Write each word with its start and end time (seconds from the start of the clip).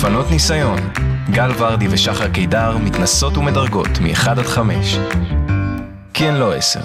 שפנות 0.00 0.30
ניסיון, 0.30 0.78
גל 1.30 1.50
ורדי 1.58 1.86
ושחר 1.90 2.28
קידר 2.28 2.76
מתנסות 2.78 3.36
ומדרגות 3.36 3.88
מ-1 4.00 4.30
עד 4.30 4.46
5. 4.46 4.96
כי 6.14 6.28
הן 6.28 6.34
לא 6.34 6.54
10. 6.54 6.80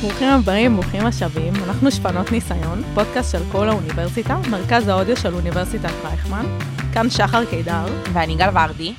ברוכים 0.00 0.28
הבאים, 0.28 0.74
ברוכים 0.74 1.06
השבים. 1.06 1.52
אנחנו 1.68 1.90
שפנות 1.90 2.32
ניסיון, 2.32 2.82
פודקאסט 2.94 3.32
של 3.32 3.42
כל 3.52 3.68
האוניברסיטה, 3.68 4.36
מרכז 4.50 4.88
האודיו 4.88 5.16
של 5.16 5.34
אוניברסיטת 5.34 5.92
רייכמן. 6.04 6.46
כאן 6.92 7.10
שחר 7.10 7.44
קידר. 7.44 7.86
ואני 8.12 8.36
גל 8.36 8.50
ורדי. 8.54 8.94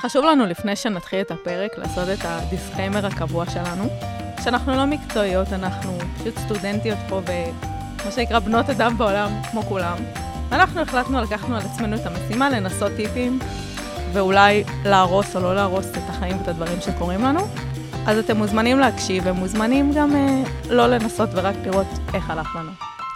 חשוב 0.00 0.24
לנו 0.24 0.46
לפני 0.46 0.76
שנתחיל 0.76 1.20
את 1.20 1.30
הפרק 1.30 1.70
לעשות 1.78 2.08
את 2.08 2.24
הדיסקיימר 2.24 3.06
הקבוע 3.06 3.44
שלנו, 3.50 3.88
שאנחנו 4.44 4.76
לא 4.76 4.84
מקצועיות, 4.86 5.52
אנחנו 5.52 5.98
פשוט 6.18 6.38
סטודנטיות 6.38 6.98
פה 7.08 7.20
ומה 7.26 8.12
שנקרא 8.12 8.38
בנות 8.38 8.70
אדם 8.70 8.98
בעולם, 8.98 9.30
כמו 9.50 9.62
כולם. 9.62 9.96
אנחנו 10.52 10.80
החלטנו, 10.80 11.20
לקחנו 11.20 11.56
על 11.56 11.62
עצמנו 11.62 11.96
את 11.96 12.06
המשימה 12.06 12.50
לנסות 12.50 12.92
טיפים, 12.96 13.38
ואולי 14.12 14.64
להרוס 14.84 15.36
או 15.36 15.40
לא 15.40 15.54
להרוס 15.54 15.86
את 15.90 16.02
החיים 16.08 16.38
ואת 16.38 16.48
הדברים 16.48 16.80
שקורים 16.80 17.22
לנו. 17.22 17.40
אז 18.06 18.18
אתם 18.18 18.36
מוזמנים 18.36 18.78
להקשיב, 18.78 19.22
ומוזמנים 19.26 19.92
גם 19.96 20.16
אה, 20.16 20.42
לא 20.70 20.86
לנסות 20.86 21.28
ורק 21.32 21.54
לראות 21.64 21.86
איך 22.14 22.30
הלך 22.30 22.56
לנו. 22.56 22.70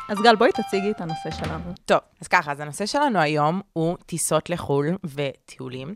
אז 0.08 0.18
גל, 0.22 0.36
בואי 0.36 0.50
תציגי 0.52 0.90
את 0.90 1.00
הנושא 1.00 1.30
שלנו. 1.30 1.64
טוב, 1.84 1.98
אז 2.20 2.28
ככה, 2.28 2.52
אז 2.52 2.60
הנושא 2.60 2.86
שלנו 2.86 3.18
היום 3.18 3.60
הוא 3.72 3.96
טיסות 4.06 4.50
לחו"ל 4.50 4.96
וטיולים. 5.04 5.94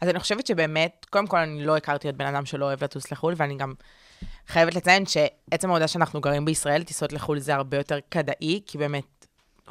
אז 0.00 0.08
אני 0.08 0.20
חושבת 0.20 0.46
שבאמת, 0.46 1.06
קודם 1.10 1.26
כל, 1.26 1.36
אני 1.36 1.64
לא 1.64 1.76
הכרתי 1.76 2.08
עוד 2.08 2.18
בן 2.18 2.26
אדם 2.26 2.46
שלא 2.46 2.64
אוהב 2.64 2.84
לטוס 2.84 3.12
לחו"ל, 3.12 3.34
ואני 3.36 3.56
גם 3.56 3.74
חייבת 4.48 4.74
לציין 4.74 5.06
שעצם 5.06 5.68
העובדה 5.68 5.88
שאנחנו 5.88 6.20
גרים 6.20 6.44
בישראל, 6.44 6.82
טיסות 6.82 7.12
לחו"ל 7.12 7.38
זה 7.38 7.54
הרבה 7.54 7.76
יותר 7.76 7.98
כדאי, 8.10 8.60
כי 8.66 8.78
באמת 8.78 9.19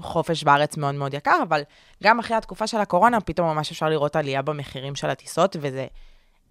חופש 0.03 0.43
בארץ 0.43 0.77
מאוד 0.77 0.95
מאוד 0.95 1.13
יקר, 1.13 1.39
אבל 1.43 1.61
גם 2.03 2.19
אחרי 2.19 2.37
התקופה 2.37 2.67
של 2.67 2.77
הקורונה, 2.77 3.21
פתאום 3.21 3.47
ממש 3.47 3.71
אפשר 3.71 3.89
לראות 3.89 4.15
עלייה 4.15 4.41
במחירים 4.41 4.95
של 4.95 5.09
הטיסות, 5.09 5.55
וזה 5.59 5.87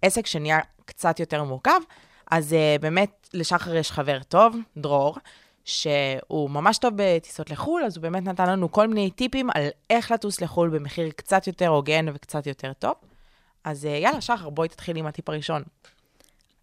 עסק 0.01 0.25
שנהיה 0.25 0.59
קצת 0.85 1.19
יותר 1.19 1.43
מורכב. 1.43 1.79
אז 2.31 2.53
uh, 2.53 2.81
באמת, 2.81 3.29
לשחר 3.33 3.75
יש 3.75 3.91
חבר 3.91 4.19
טוב, 4.23 4.57
דרור, 4.77 5.17
שהוא 5.65 6.49
ממש 6.49 6.77
טוב 6.77 6.93
בטיסות 6.95 7.49
לחו"ל, 7.49 7.83
אז 7.83 7.97
הוא 7.97 8.01
באמת 8.01 8.23
נתן 8.23 8.49
לנו 8.49 8.71
כל 8.71 8.87
מיני 8.87 9.11
טיפים 9.11 9.49
על 9.55 9.67
איך 9.89 10.11
לטוס 10.11 10.41
לחו"ל 10.41 10.69
במחיר 10.69 11.09
קצת 11.09 11.47
יותר 11.47 11.67
הוגן 11.67 12.05
וקצת 12.13 12.47
יותר 12.47 12.73
טוב. 12.73 12.93
אז 13.63 13.85
uh, 13.85 13.87
יאללה, 13.87 14.21
שחר, 14.21 14.49
בואי 14.49 14.69
תתחיל 14.69 14.97
עם 14.97 15.05
הטיפ 15.05 15.29
הראשון. 15.29 15.63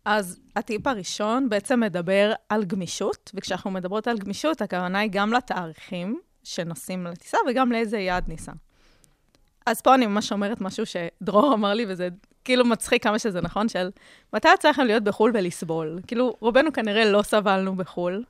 אז 0.05 0.39
הטיפ 0.57 0.87
הראשון 0.87 1.49
בעצם 1.49 1.81
מדבר 1.81 2.33
על 2.49 2.65
גמישות, 2.65 3.31
וכשאנחנו 3.35 3.71
מדברות 3.71 4.09
על 4.09 4.19
גמישות, 4.19 4.63
הכוונה 4.63 4.99
היא 4.99 5.11
גם 5.13 5.33
לתאריכים 5.33 6.21
שנוסעים 6.47 7.05
לטיסה 7.05 7.39
וגם 7.49 7.73
לאיזה 7.73 7.99
יעד 7.99 8.29
ניסע. 8.29 8.53
אז 9.67 9.81
פה 9.81 9.95
אני 9.95 10.07
ממש 10.07 10.33
אומרת 10.33 10.61
משהו 10.61 10.85
שדרור 10.87 11.55
אמר 11.55 11.75
לי, 11.75 11.85
וזה 11.89 12.09
כאילו 12.45 12.65
מצחיק 12.65 13.03
כמה 13.03 13.19
שזה 13.19 13.41
נכון, 13.41 13.69
של 13.69 13.91
מתי 14.33 14.49
יצא 14.55 14.69
לכם 14.69 14.83
להיות 14.83 15.03
בחו"ל 15.03 15.31
ולסבול? 15.35 16.01
כאילו, 16.07 16.37
רובנו 16.41 16.73
כנראה 16.73 17.05
לא 17.05 17.23
סבלנו 17.23 17.77
בחו"ל, 17.77 18.25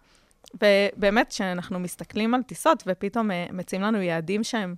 ובאמת, 0.55 1.29
כשאנחנו 1.29 1.79
מסתכלים 1.79 2.35
על 2.35 2.43
טיסות 2.43 2.83
ופתאום 2.87 3.31
uh, 3.31 3.53
מציעים 3.53 3.83
לנו 3.83 4.03
יעדים 4.03 4.45
שהם 4.45 4.75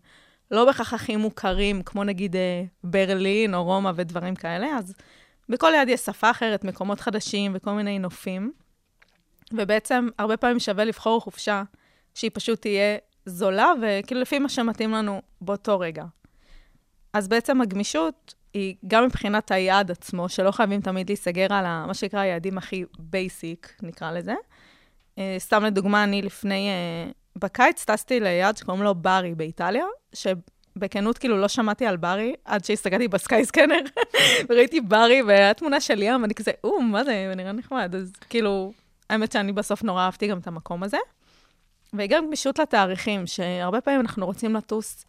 לא 0.50 0.64
בהכרח 0.64 0.94
הכי 0.94 1.16
מוכרים, 1.16 1.82
כמו 1.82 2.04
נגיד 2.04 2.34
uh, 2.34 2.38
ברלין 2.84 3.54
או 3.54 3.64
רומא 3.64 3.92
ודברים 3.94 4.34
כאלה, 4.34 4.66
אז 4.78 4.94
בכל 5.48 5.72
יעד 5.74 5.88
יש 5.88 6.00
שפה 6.00 6.30
אחרת, 6.30 6.64
מקומות 6.64 7.00
חדשים 7.00 7.52
וכל 7.54 7.70
מיני 7.70 7.98
נופים. 7.98 8.52
ובעצם, 9.52 10.08
הרבה 10.18 10.36
פעמים 10.36 10.58
שווה 10.58 10.84
לבחור 10.84 11.20
חופשה 11.20 11.62
שהיא 12.14 12.30
פשוט 12.34 12.60
תהיה 12.60 12.96
זולה, 13.28 13.72
וכאילו 13.82 14.20
לפי 14.20 14.38
מה 14.38 14.48
שמתאים 14.48 14.92
לנו 14.92 15.22
באותו 15.40 15.78
רגע. 15.78 16.04
אז 17.12 17.28
בעצם 17.28 17.60
הגמישות 17.60 18.34
היא 18.54 18.74
גם 18.86 19.04
מבחינת 19.04 19.50
היעד 19.50 19.90
עצמו, 19.90 20.28
שלא 20.28 20.50
חייבים 20.50 20.80
תמיד 20.80 21.08
להיסגר 21.10 21.54
על 21.54 21.64
מה 21.86 21.94
שנקרא 21.94 22.20
היעדים 22.20 22.58
הכי 22.58 22.84
basic, 22.98 23.74
נקרא 23.82 24.10
לזה. 24.10 24.34
אה, 25.16 25.20
סתם 25.38 25.64
לדוגמה, 25.64 26.04
אני 26.04 26.22
לפני, 26.22 26.68
אה, 26.68 27.14
בקיץ 27.36 27.84
טסתי 27.84 28.20
ליעד 28.20 28.56
שקוראים 28.56 28.82
לו 28.82 28.94
ברי 28.94 29.34
באיטליה, 29.34 29.84
שבכנות 30.12 31.18
כאילו 31.18 31.40
לא 31.40 31.48
שמעתי 31.48 31.86
על 31.86 31.96
ברי 31.96 32.34
עד 32.44 32.64
שהסתכלתי 32.64 33.08
ב 33.08 33.14
Skyscanner, 33.14 33.80
וראיתי 34.48 34.80
ברי 34.80 35.22
והתמונה 35.22 35.80
של 35.80 36.02
ים, 36.02 36.22
ואני 36.22 36.34
כזה, 36.34 36.50
או, 36.64 36.82
מה 36.82 37.04
זה, 37.04 37.32
נראה 37.36 37.52
נחמד. 37.52 37.94
אז 37.94 38.12
כאילו, 38.28 38.72
האמת 39.10 39.32
שאני 39.32 39.52
בסוף 39.52 39.82
נורא 39.82 40.02
אהבתי 40.02 40.26
גם 40.26 40.38
את 40.38 40.46
המקום 40.46 40.82
הזה. 40.82 40.98
וגם 41.94 42.26
גמישות 42.26 42.58
לתאריכים, 42.58 43.26
שהרבה 43.26 43.80
פעמים 43.80 44.00
אנחנו 44.00 44.26
רוצים 44.26 44.54
לטוס 44.54 45.06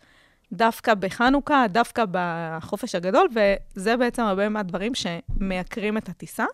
דווקא 0.52 0.94
בחנוכה, 0.94 1.66
דווקא 1.70 2.04
בחופש 2.12 2.96
הגדול, 2.96 3.28
וזה 3.36 3.98
בעצם 3.98 4.24
הרבה 4.24 4.50
מהדברים 4.50 4.92
שמייקרים 4.96 5.98
את 5.98 6.10
הטיסה. 6.10 6.46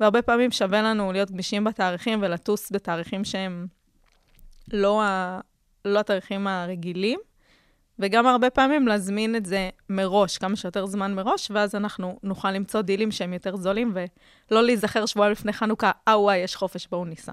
והרבה 0.00 0.22
פעמים 0.22 0.50
שווה 0.50 0.82
לנו 0.82 1.12
להיות 1.12 1.30
גמישים 1.30 1.64
בתאריכים 1.64 2.22
ולטוס 2.22 2.72
בתאריכים 2.72 3.24
שהם 3.24 3.66
לא, 4.72 5.02
ה... 5.02 5.40
לא 5.84 6.00
התאריכים 6.00 6.46
הרגילים, 6.46 7.20
וגם 7.98 8.26
הרבה 8.26 8.50
פעמים 8.50 8.88
להזמין 8.88 9.36
את 9.36 9.46
זה 9.46 9.70
מראש, 9.90 10.38
כמה 10.38 10.56
שיותר 10.56 10.86
זמן 10.86 11.14
מראש, 11.14 11.50
ואז 11.50 11.74
אנחנו 11.74 12.18
נוכל 12.22 12.50
למצוא 12.50 12.82
דילים 12.82 13.10
שהם 13.10 13.32
יותר 13.32 13.56
זולים, 13.56 13.94
ולא 14.50 14.62
להיזכר 14.62 15.06
שבועיים 15.06 15.32
לפני 15.32 15.52
חנוכה, 15.52 15.90
אה 16.08 16.20
וואי, 16.20 16.36
יש 16.36 16.56
חופש, 16.56 16.86
בואו 16.86 17.04
ניסע. 17.04 17.32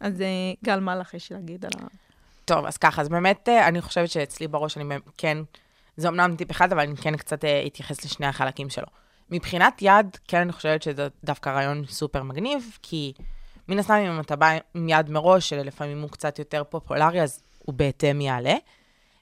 אז 0.00 0.20
אה, 0.20 0.26
גל, 0.64 0.80
מה 0.80 0.96
לך 0.96 1.14
יש 1.14 1.32
להגיד 1.32 1.64
על 1.64 1.70
ה... 1.80 1.86
טוב, 2.44 2.64
אז 2.66 2.76
ככה, 2.76 3.02
אז 3.02 3.08
באמת, 3.08 3.48
אה, 3.48 3.68
אני 3.68 3.80
חושבת 3.80 4.10
שאצלי 4.10 4.48
בראש 4.48 4.78
אני 4.78 4.96
כן, 5.18 5.38
זה 5.96 6.08
אמנם 6.08 6.36
טיפ 6.36 6.50
אחד, 6.50 6.72
אבל 6.72 6.80
אני 6.82 6.96
כן 6.96 7.16
קצת 7.16 7.44
אה, 7.44 7.62
אתייחס 7.66 8.04
לשני 8.04 8.26
החלקים 8.26 8.70
שלו. 8.70 8.86
מבחינת 9.30 9.78
יד, 9.82 10.16
כן, 10.28 10.40
אני 10.40 10.52
חושבת 10.52 10.82
שזה 10.82 11.08
דווקא 11.24 11.50
רעיון 11.50 11.86
סופר 11.86 12.22
מגניב, 12.22 12.78
כי 12.82 13.12
מן 13.68 13.78
הסתם, 13.78 13.94
אם 13.94 14.20
אתה 14.20 14.36
בא 14.36 14.58
עם 14.74 14.88
יד 14.88 15.10
מראש, 15.10 15.48
שלפעמים 15.48 16.00
הוא 16.02 16.10
קצת 16.10 16.38
יותר 16.38 16.62
פופולרי, 16.64 17.22
אז 17.22 17.42
הוא 17.58 17.74
בהתאם 17.74 18.20
יעלה. 18.20 18.54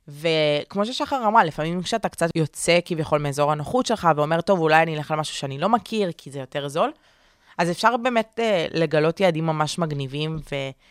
וכמו 0.08 0.86
ששחר 0.86 1.26
אמרה, 1.26 1.44
לפעמים 1.44 1.82
כשאתה 1.82 2.08
קצת 2.08 2.28
יוצא 2.34 2.78
כביכול 2.84 3.20
מאזור 3.20 3.52
הנוחות 3.52 3.86
שלך 3.86 4.08
ואומר, 4.16 4.40
טוב, 4.40 4.60
אולי 4.60 4.82
אני 4.82 4.96
אלך 4.96 5.10
על 5.10 5.18
משהו 5.18 5.34
שאני 5.34 5.58
לא 5.58 5.68
מכיר, 5.68 6.10
כי 6.18 6.30
זה 6.30 6.38
יותר 6.38 6.68
זול, 6.68 6.92
אז 7.58 7.70
אפשר 7.70 7.96
באמת 7.96 8.40
uh, 8.40 8.76
לגלות 8.78 9.20
יעדים 9.20 9.46
ממש 9.46 9.78
מגניבים 9.78 10.38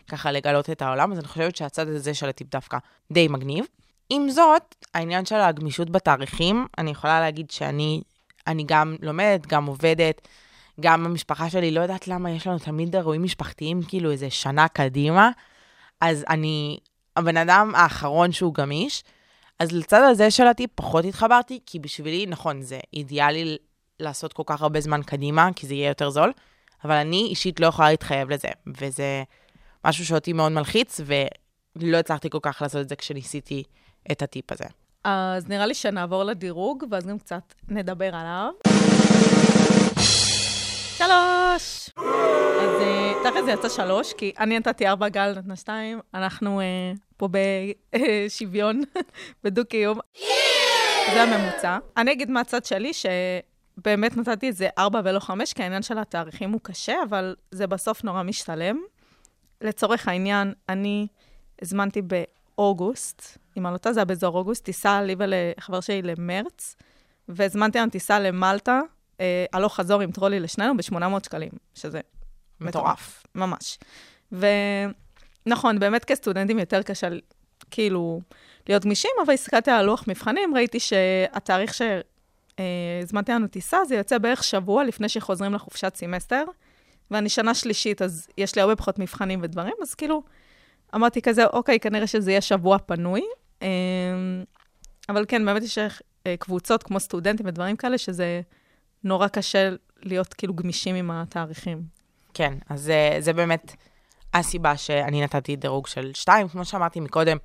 וככה 0.07 0.31
לגלות 0.31 0.69
את 0.69 0.81
העולם, 0.81 1.11
אז 1.11 1.19
אני 1.19 1.27
חושבת 1.27 1.55
שהצד 1.55 1.87
הזה 1.87 2.13
של 2.13 2.29
הטיפ 2.29 2.51
דווקא 2.51 2.77
די 3.11 3.27
מגניב. 3.27 3.65
עם 4.09 4.29
זאת, 4.29 4.75
העניין 4.93 5.25
של 5.25 5.35
הגמישות 5.35 5.89
בתאריכים, 5.89 6.67
אני 6.77 6.91
יכולה 6.91 7.19
להגיד 7.19 7.51
שאני 7.51 8.01
אני 8.47 8.63
גם 8.67 8.95
לומדת, 9.01 9.47
גם 9.47 9.65
עובדת, 9.65 10.27
גם 10.79 11.05
המשפחה 11.05 11.49
שלי, 11.49 11.71
לא 11.71 11.81
יודעת 11.81 12.07
למה 12.07 12.31
יש 12.31 12.47
לנו 12.47 12.59
תמיד 12.59 12.95
אירועים 12.95 13.23
משפחתיים, 13.23 13.81
כאילו 13.87 14.11
איזה 14.11 14.29
שנה 14.29 14.67
קדימה, 14.67 15.29
אז 16.01 16.25
אני 16.29 16.77
הבן 17.15 17.37
אדם 17.37 17.71
האחרון 17.75 18.31
שהוא 18.31 18.53
גמיש. 18.53 19.03
אז 19.59 19.71
לצד 19.71 20.01
הזה 20.09 20.31
של 20.31 20.47
הטיפ 20.47 20.69
פחות 20.75 21.05
התחברתי, 21.05 21.59
כי 21.65 21.79
בשבילי, 21.79 22.25
נכון, 22.25 22.61
זה 22.61 22.79
אידיאלי 22.93 23.57
לעשות 23.99 24.33
כל 24.33 24.43
כך 24.45 24.61
הרבה 24.61 24.81
זמן 24.81 25.03
קדימה, 25.03 25.49
כי 25.55 25.67
זה 25.67 25.73
יהיה 25.73 25.87
יותר 25.87 26.09
זול, 26.09 26.31
אבל 26.83 26.95
אני 26.95 27.27
אישית 27.29 27.59
לא 27.59 27.67
יכולה 27.67 27.89
להתחייב 27.91 28.29
לזה, 28.29 28.47
וזה 28.67 29.23
משהו 29.85 30.05
שאותי 30.05 30.33
מאוד 30.33 30.51
מלחיץ, 30.51 31.01
ולא 31.75 31.97
הצלחתי 31.97 32.29
כל 32.29 32.39
כך 32.41 32.61
לעשות 32.61 32.81
את 32.81 32.89
זה 32.89 32.95
כשניסיתי 32.95 33.63
את 34.11 34.21
הטיפ 34.21 34.51
הזה. 34.51 34.65
אז 35.03 35.47
נראה 35.47 35.65
לי 35.65 35.73
שנעבור 35.73 36.23
לדירוג, 36.23 36.83
ואז 36.91 37.05
גם 37.05 37.19
קצת 37.19 37.53
נדבר 37.67 38.15
עליו. 38.15 38.51
שלוש! 40.97 41.89
אז 42.61 42.81
אה, 42.81 43.13
תכף 43.23 43.45
זה 43.45 43.51
יצא 43.51 43.69
שלוש, 43.69 44.13
כי 44.13 44.33
אני 44.39 44.59
נתתי 44.59 44.87
ארבע, 44.87 45.09
גל 45.09 45.33
נתנה 45.37 45.55
שתיים, 45.55 45.99
אנחנו 46.13 46.61
uh, 46.61 46.97
פה 47.17 47.29
בשוויון, 47.95 48.81
בדו-קיום. 49.43 49.99
זה 51.13 51.23
הממוצע. 51.23 51.77
אני 51.97 52.11
אגיד 52.11 52.31
מהצד 52.31 52.65
שלי, 52.65 52.93
ש... 52.93 53.05
באמת 53.77 54.17
נתתי 54.17 54.49
את 54.49 54.55
זה 54.55 54.67
ארבע 54.77 55.01
ולא 55.03 55.19
חמש, 55.19 55.53
כי 55.53 55.63
העניין 55.63 55.81
של 55.81 55.97
התאריכים 55.97 56.51
הוא 56.51 56.59
קשה, 56.63 56.95
אבל 57.09 57.35
זה 57.51 57.67
בסוף 57.67 58.03
נורא 58.03 58.23
משתלם. 58.23 58.77
לצורך 59.61 60.07
העניין, 60.07 60.53
אני 60.69 61.07
הזמנתי 61.61 62.01
באוגוסט, 62.01 63.37
אם 63.57 63.65
אני 63.65 63.73
לא 63.73 63.77
טועה, 63.77 63.93
זה 63.93 63.99
היה 63.99 64.05
באזור 64.05 64.37
אוגוסט, 64.37 64.65
טיסה 64.65 65.01
לי 65.01 65.15
ולחבר 65.19 65.79
שלי 65.79 66.01
למרץ, 66.01 66.75
והזמנתי 67.29 67.77
לנו 67.79 67.91
טיסה 67.91 68.19
למלטה, 68.19 68.81
אה, 69.19 69.45
הלוך 69.53 69.75
חזור 69.75 70.01
עם 70.01 70.11
טרולי 70.11 70.39
לשנינו 70.39 70.77
ב-800 70.77 71.25
שקלים, 71.25 71.51
שזה 71.73 72.01
מטורף, 72.61 73.23
ממש. 73.35 73.79
ונכון, 74.31 75.79
באמת 75.79 76.05
כסטודנטים 76.05 76.59
יותר 76.59 76.83
קשה 76.83 77.07
כאילו 77.71 78.21
להיות 78.69 78.85
גמישים, 78.85 79.11
אבל 79.25 79.33
הסתכלתי 79.33 79.71
על 79.71 79.85
לוח 79.85 80.03
מבחנים, 80.07 80.55
ראיתי 80.55 80.79
שהתאריך 80.79 81.73
ש... 81.73 81.81
הזמנתי 83.03 83.31
לנו 83.31 83.47
טיסה, 83.47 83.85
זה 83.85 83.95
יוצא 83.95 84.17
בערך 84.17 84.43
שבוע 84.43 84.83
לפני 84.83 85.09
שחוזרים 85.09 85.53
לחופשת 85.53 85.95
סמסטר, 85.95 86.43
ואני 87.11 87.29
שנה 87.29 87.53
שלישית, 87.53 88.01
אז 88.01 88.27
יש 88.37 88.55
לי 88.55 88.61
הרבה 88.61 88.75
פחות 88.75 88.99
מבחנים 88.99 89.39
ודברים, 89.43 89.73
אז 89.81 89.95
כאילו, 89.95 90.23
אמרתי 90.95 91.21
כזה, 91.21 91.45
אוקיי, 91.45 91.79
כנראה 91.79 92.07
שזה 92.07 92.31
יהיה 92.31 92.41
שבוע 92.41 92.77
פנוי. 92.77 93.21
אמ, 93.61 93.67
אבל 95.09 95.25
כן, 95.27 95.45
באמת 95.45 95.63
יש 95.63 95.77
אה, 95.77 96.37
קבוצות 96.39 96.83
כמו 96.83 96.99
סטודנטים 96.99 97.45
ודברים 97.45 97.75
כאלה, 97.75 97.97
שזה 97.97 98.41
נורא 99.03 99.27
קשה 99.27 99.69
להיות 100.03 100.33
כאילו 100.33 100.53
גמישים 100.53 100.95
עם 100.95 101.11
התאריכים. 101.11 101.81
כן, 102.33 102.53
אז 102.69 102.81
זה, 102.81 103.15
זה 103.19 103.33
באמת 103.33 103.75
הסיבה 104.33 104.77
שאני 104.77 105.23
נתתי 105.23 105.55
דירוג 105.55 105.87
של 105.87 106.11
2. 106.13 106.47
כמו 106.47 106.65
שאמרתי 106.65 106.99
מקודם, 106.99 107.37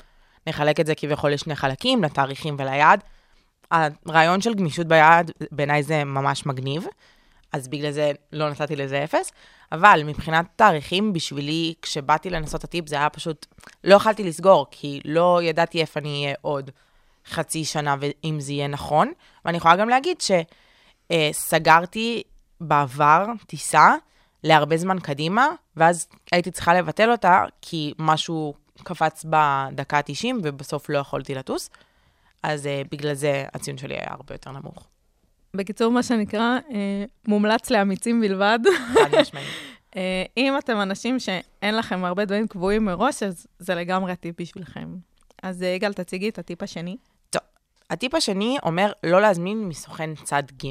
נחלק 0.46 0.80
את 0.80 0.86
זה 0.86 0.94
כביכול 0.94 1.32
לשני 1.32 1.56
חלקים, 1.56 2.04
לתאריכים 2.04 2.56
וליעד. 2.58 3.04
הרעיון 3.70 4.40
של 4.40 4.54
גמישות 4.54 4.86
ביעד, 4.86 5.30
בעיניי 5.52 5.82
זה 5.82 6.04
ממש 6.04 6.46
מגניב, 6.46 6.86
אז 7.52 7.68
בגלל 7.68 7.90
זה 7.90 8.12
לא 8.32 8.50
נתתי 8.50 8.76
לזה 8.76 9.04
אפס. 9.04 9.32
אבל 9.72 10.02
מבחינת 10.04 10.46
תאריכים, 10.56 11.12
בשבילי, 11.12 11.74
כשבאתי 11.82 12.30
לנסות 12.30 12.64
הטיפ, 12.64 12.88
זה 12.88 12.96
היה 12.96 13.10
פשוט, 13.10 13.46
לא 13.84 13.94
יכלתי 13.94 14.24
לסגור, 14.24 14.66
כי 14.70 15.00
לא 15.04 15.40
ידעתי 15.42 15.80
איפה 15.80 16.00
אני 16.00 16.24
אהיה 16.24 16.34
עוד 16.40 16.70
חצי 17.26 17.64
שנה, 17.64 17.96
ואם 18.00 18.40
זה 18.40 18.52
יהיה 18.52 18.68
נכון. 18.68 19.12
ואני 19.44 19.56
יכולה 19.56 19.76
גם 19.76 19.88
להגיד 19.88 20.16
שסגרתי 21.12 22.22
בעבר 22.60 23.26
טיסה 23.46 23.94
להרבה 24.44 24.76
זמן 24.76 24.98
קדימה, 24.98 25.48
ואז 25.76 26.08
הייתי 26.32 26.50
צריכה 26.50 26.74
לבטל 26.74 27.10
אותה, 27.10 27.44
כי 27.62 27.94
משהו 27.98 28.54
קפץ 28.82 29.24
בדקה 29.24 29.96
ה-90, 29.96 30.34
ובסוף 30.42 30.88
לא 30.88 30.98
יכולתי 30.98 31.34
לטוס. 31.34 31.70
אז 32.42 32.66
uh, 32.66 32.88
בגלל 32.90 33.14
זה 33.14 33.44
הציון 33.54 33.78
שלי 33.78 33.94
היה 33.94 34.10
הרבה 34.10 34.34
יותר 34.34 34.50
נמוך. 34.50 34.88
בקיצור, 35.54 35.92
מה 35.92 36.02
שנקרא, 36.02 36.58
אה, 36.70 37.04
מומלץ 37.28 37.70
לאמיצים 37.70 38.20
בלבד. 38.20 38.58
חד 38.94 39.20
משמעית. 39.20 39.48
אה, 39.96 40.24
אם 40.36 40.58
אתם 40.58 40.80
אנשים 40.80 41.18
שאין 41.18 41.76
לכם 41.76 42.04
הרבה 42.04 42.24
דברים 42.24 42.48
קבועים 42.48 42.84
מראש, 42.84 43.22
אז 43.22 43.46
זה 43.58 43.74
לגמרי 43.74 44.12
הטיפ 44.12 44.40
בשבילכם. 44.40 44.88
אז 45.42 45.62
יגאל, 45.62 45.92
תציגי 45.92 46.28
את 46.28 46.38
הטיפ 46.38 46.62
השני. 46.62 46.96
טוב, 47.30 47.42
הטיפ 47.90 48.14
השני 48.14 48.56
אומר 48.62 48.92
לא 49.04 49.20
להזמין 49.20 49.68
מסוכן 49.68 50.14
צד 50.14 50.42
ג'. 50.64 50.70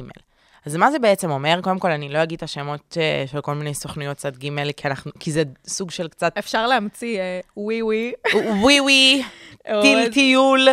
אז 0.66 0.76
מה 0.76 0.90
זה 0.90 0.98
בעצם 0.98 1.30
אומר? 1.30 1.60
קודם 1.62 1.78
כל, 1.78 1.90
אני 1.90 2.08
לא 2.08 2.22
אגיד 2.22 2.36
את 2.36 2.42
השמות 2.42 2.96
uh, 2.96 3.30
של 3.30 3.40
כל 3.40 3.54
מיני 3.54 3.74
סוכנויות 3.74 4.16
צד 4.16 4.36
ג', 4.36 4.72
כי, 4.76 4.88
אנחנו, 4.88 5.12
כי 5.20 5.32
זה 5.32 5.42
סוג 5.66 5.90
של 5.90 6.08
קצת... 6.08 6.38
אפשר 6.38 6.66
להמציא 6.66 7.20
ווי 7.56 7.82
ווי. 7.82 8.12
ווי 8.34 8.80
ווי, 8.80 9.22
טיל 9.82 10.12
טיול. 10.12 10.68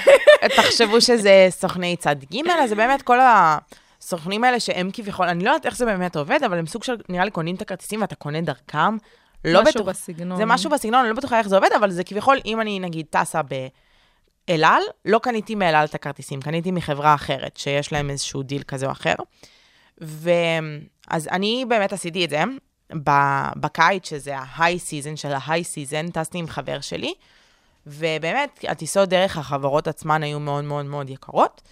תחשבו 0.56 1.00
שזה 1.00 1.46
סוכני 1.50 1.96
צד 1.96 2.16
ג', 2.34 2.50
אז 2.50 2.68
זה 2.68 2.74
באמת 2.74 3.02
כל 3.02 3.18
הסוכנים 3.20 4.44
האלה 4.44 4.60
שהם 4.60 4.90
כביכול, 4.92 5.28
אני 5.28 5.44
לא 5.44 5.50
יודעת 5.50 5.66
איך 5.66 5.76
זה 5.76 5.84
באמת 5.84 6.16
עובד, 6.16 6.38
אבל 6.46 6.58
הם 6.58 6.66
סוג 6.66 6.84
של, 6.84 6.96
נראה 7.08 7.24
לי, 7.24 7.30
קונים 7.30 7.54
את 7.54 7.62
הכרטיסים 7.62 8.00
ואתה 8.00 8.14
קונה 8.14 8.40
דרכם. 8.40 8.96
לא 9.44 9.62
משהו 9.62 9.72
בטוח, 9.72 9.88
בסגנון. 9.88 10.38
זה 10.38 10.44
משהו 10.44 10.70
בסגנון, 10.70 11.00
אני 11.00 11.08
לא 11.08 11.14
בטוחה 11.14 11.38
איך 11.38 11.48
זה 11.48 11.56
עובד, 11.56 11.68
אבל 11.76 11.90
זה 11.90 12.04
כביכול, 12.04 12.38
אם 12.44 12.60
אני 12.60 12.80
נגיד 12.80 13.06
טסה 13.10 13.42
באל 13.42 13.68
על, 14.48 14.82
לא 15.04 15.18
קניתי 15.18 15.54
מאל 15.54 15.74
על 15.74 15.84
את 15.84 15.94
הכרטיסים, 15.94 16.40
קניתי 16.40 16.70
מחברה 16.70 17.14
אחרת, 17.14 17.56
שיש 17.56 17.92
להם 17.92 18.10
איזשהו 18.10 18.42
דיל 18.42 18.62
כזה 18.62 18.86
או 18.86 18.92
אחר. 18.92 19.14
ואז 19.98 21.28
אני 21.30 21.64
באמת 21.68 21.92
עשיתי 21.92 22.24
את 22.24 22.30
זה. 22.30 22.42
בקיץ, 23.56 24.08
שזה 24.08 24.38
ה-high 24.38 24.78
season 24.88 25.16
של 25.16 25.32
ה-high 25.32 25.64
season, 25.74 26.12
טסתי 26.12 26.38
עם 26.38 26.46
חבר 26.46 26.80
שלי, 26.80 27.14
ובאמת, 27.86 28.64
הטיסות 28.68 29.08
דרך 29.08 29.36
החברות 29.36 29.88
עצמן 29.88 30.22
היו 30.22 30.40
מאוד 30.40 30.64
מאוד 30.64 30.86
מאוד 30.86 31.10
יקרות, 31.10 31.62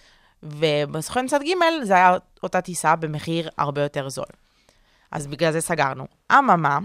ובסוכן 0.43 1.27
צד 1.27 1.39
ג' 1.41 1.83
זה 1.83 1.93
היה 1.93 2.17
אותה 2.43 2.61
טיסה 2.61 2.95
במחיר 2.95 3.49
הרבה 3.57 3.81
יותר 3.81 4.09
זול. 4.09 4.25
אז 5.11 5.27
בגלל 5.27 5.51
זה 5.51 5.61
סגרנו. 5.61 6.07
אממה, 6.31 6.79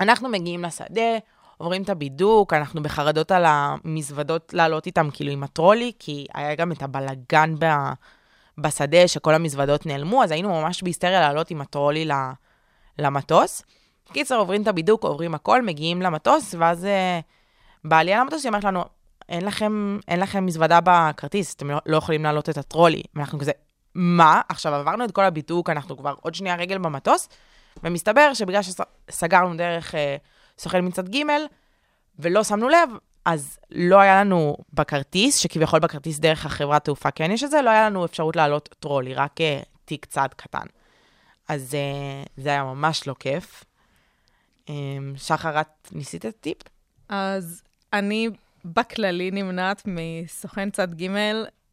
אנחנו 0.00 0.28
מגיעים 0.28 0.64
לשדה, 0.64 1.18
עוברים 1.58 1.82
את 1.82 1.88
הבידוק, 1.88 2.52
אנחנו 2.52 2.82
בחרדות 2.82 3.30
על 3.30 3.44
המזוודות 3.46 4.54
לעלות 4.54 4.86
איתם, 4.86 5.08
כאילו 5.12 5.32
עם 5.32 5.42
הטרולי, 5.42 5.92
כי 5.98 6.26
היה 6.34 6.54
גם 6.54 6.72
את 6.72 6.82
הבלגן 6.82 7.54
ב... 7.58 7.66
בשדה, 8.58 9.08
שכל 9.08 9.34
המזוודות 9.34 9.86
נעלמו, 9.86 10.24
אז 10.24 10.30
היינו 10.30 10.48
ממש 10.60 10.82
בהיסטריה 10.82 11.20
לעלות 11.20 11.50
עם 11.50 11.60
הטרולי 11.60 12.08
למטוס. 12.98 13.62
קיצר, 14.12 14.36
עוברים 14.36 14.62
את 14.62 14.68
הבידוק, 14.68 15.04
עוברים 15.04 15.34
הכל, 15.34 15.62
מגיעים 15.62 16.02
למטוס, 16.02 16.54
ואז 16.58 16.84
אה, 16.84 17.20
בעלייה 17.84 18.20
למטוס 18.20 18.44
היא 18.44 18.48
אומרת 18.48 18.64
לנו, 18.64 18.84
אין 19.28 19.44
לכם, 19.44 19.98
אין 20.08 20.20
לכם 20.20 20.46
מזוודה 20.46 20.78
בכרטיס, 20.84 21.54
אתם 21.54 21.70
לא, 21.70 21.78
לא 21.86 21.96
יכולים 21.96 22.22
להעלות 22.22 22.48
את 22.48 22.58
הטרולי. 22.58 23.02
ואנחנו 23.14 23.38
כזה, 23.38 23.52
מה? 23.94 24.40
עכשיו 24.48 24.74
עברנו 24.74 25.04
את 25.04 25.10
כל 25.10 25.24
הבידוק, 25.24 25.70
אנחנו 25.70 25.96
כבר 25.96 26.14
עוד 26.20 26.34
שנייה 26.34 26.56
רגל 26.56 26.78
במטוס, 26.78 27.28
ומסתבר 27.82 28.34
שבגלל 28.34 28.60
שסגרנו 28.62 29.56
דרך 29.56 29.94
אה, 29.94 30.16
סוכן 30.58 30.86
מצד 30.86 31.08
ג' 31.08 31.22
ולא 32.18 32.44
שמנו 32.44 32.68
לב, 32.68 32.90
אז 33.24 33.58
לא 33.70 34.00
היה 34.00 34.20
לנו 34.20 34.56
בכרטיס, 34.72 35.36
שכביכול 35.38 35.80
בכרטיס 35.80 36.18
דרך 36.18 36.46
החברת 36.46 36.84
תעופה 36.84 37.10
כן 37.10 37.30
יש 37.30 37.44
את 37.44 37.50
זה, 37.50 37.62
לא 37.62 37.70
היה 37.70 37.86
לנו 37.86 38.04
אפשרות 38.04 38.36
לעלות 38.36 38.74
טרולי, 38.80 39.14
רק 39.14 39.40
אה, 39.40 39.60
תיק 39.84 40.04
צד 40.04 40.28
קטן. 40.36 40.66
אז 41.48 41.74
אה, 41.74 42.22
זה 42.36 42.48
היה 42.48 42.64
ממש 42.64 43.06
לא 43.06 43.14
כיף. 43.18 43.64
אה, 44.68 44.74
שחר, 45.16 45.60
את 45.60 45.88
ניסית 45.92 46.26
את 46.26 46.34
הטיפ? 46.38 46.58
אז 47.08 47.62
אני 47.92 48.28
בכללי 48.64 49.30
נמנעת 49.30 49.82
מסוכן 49.86 50.70
צד 50.70 51.02
ג', 51.02 51.10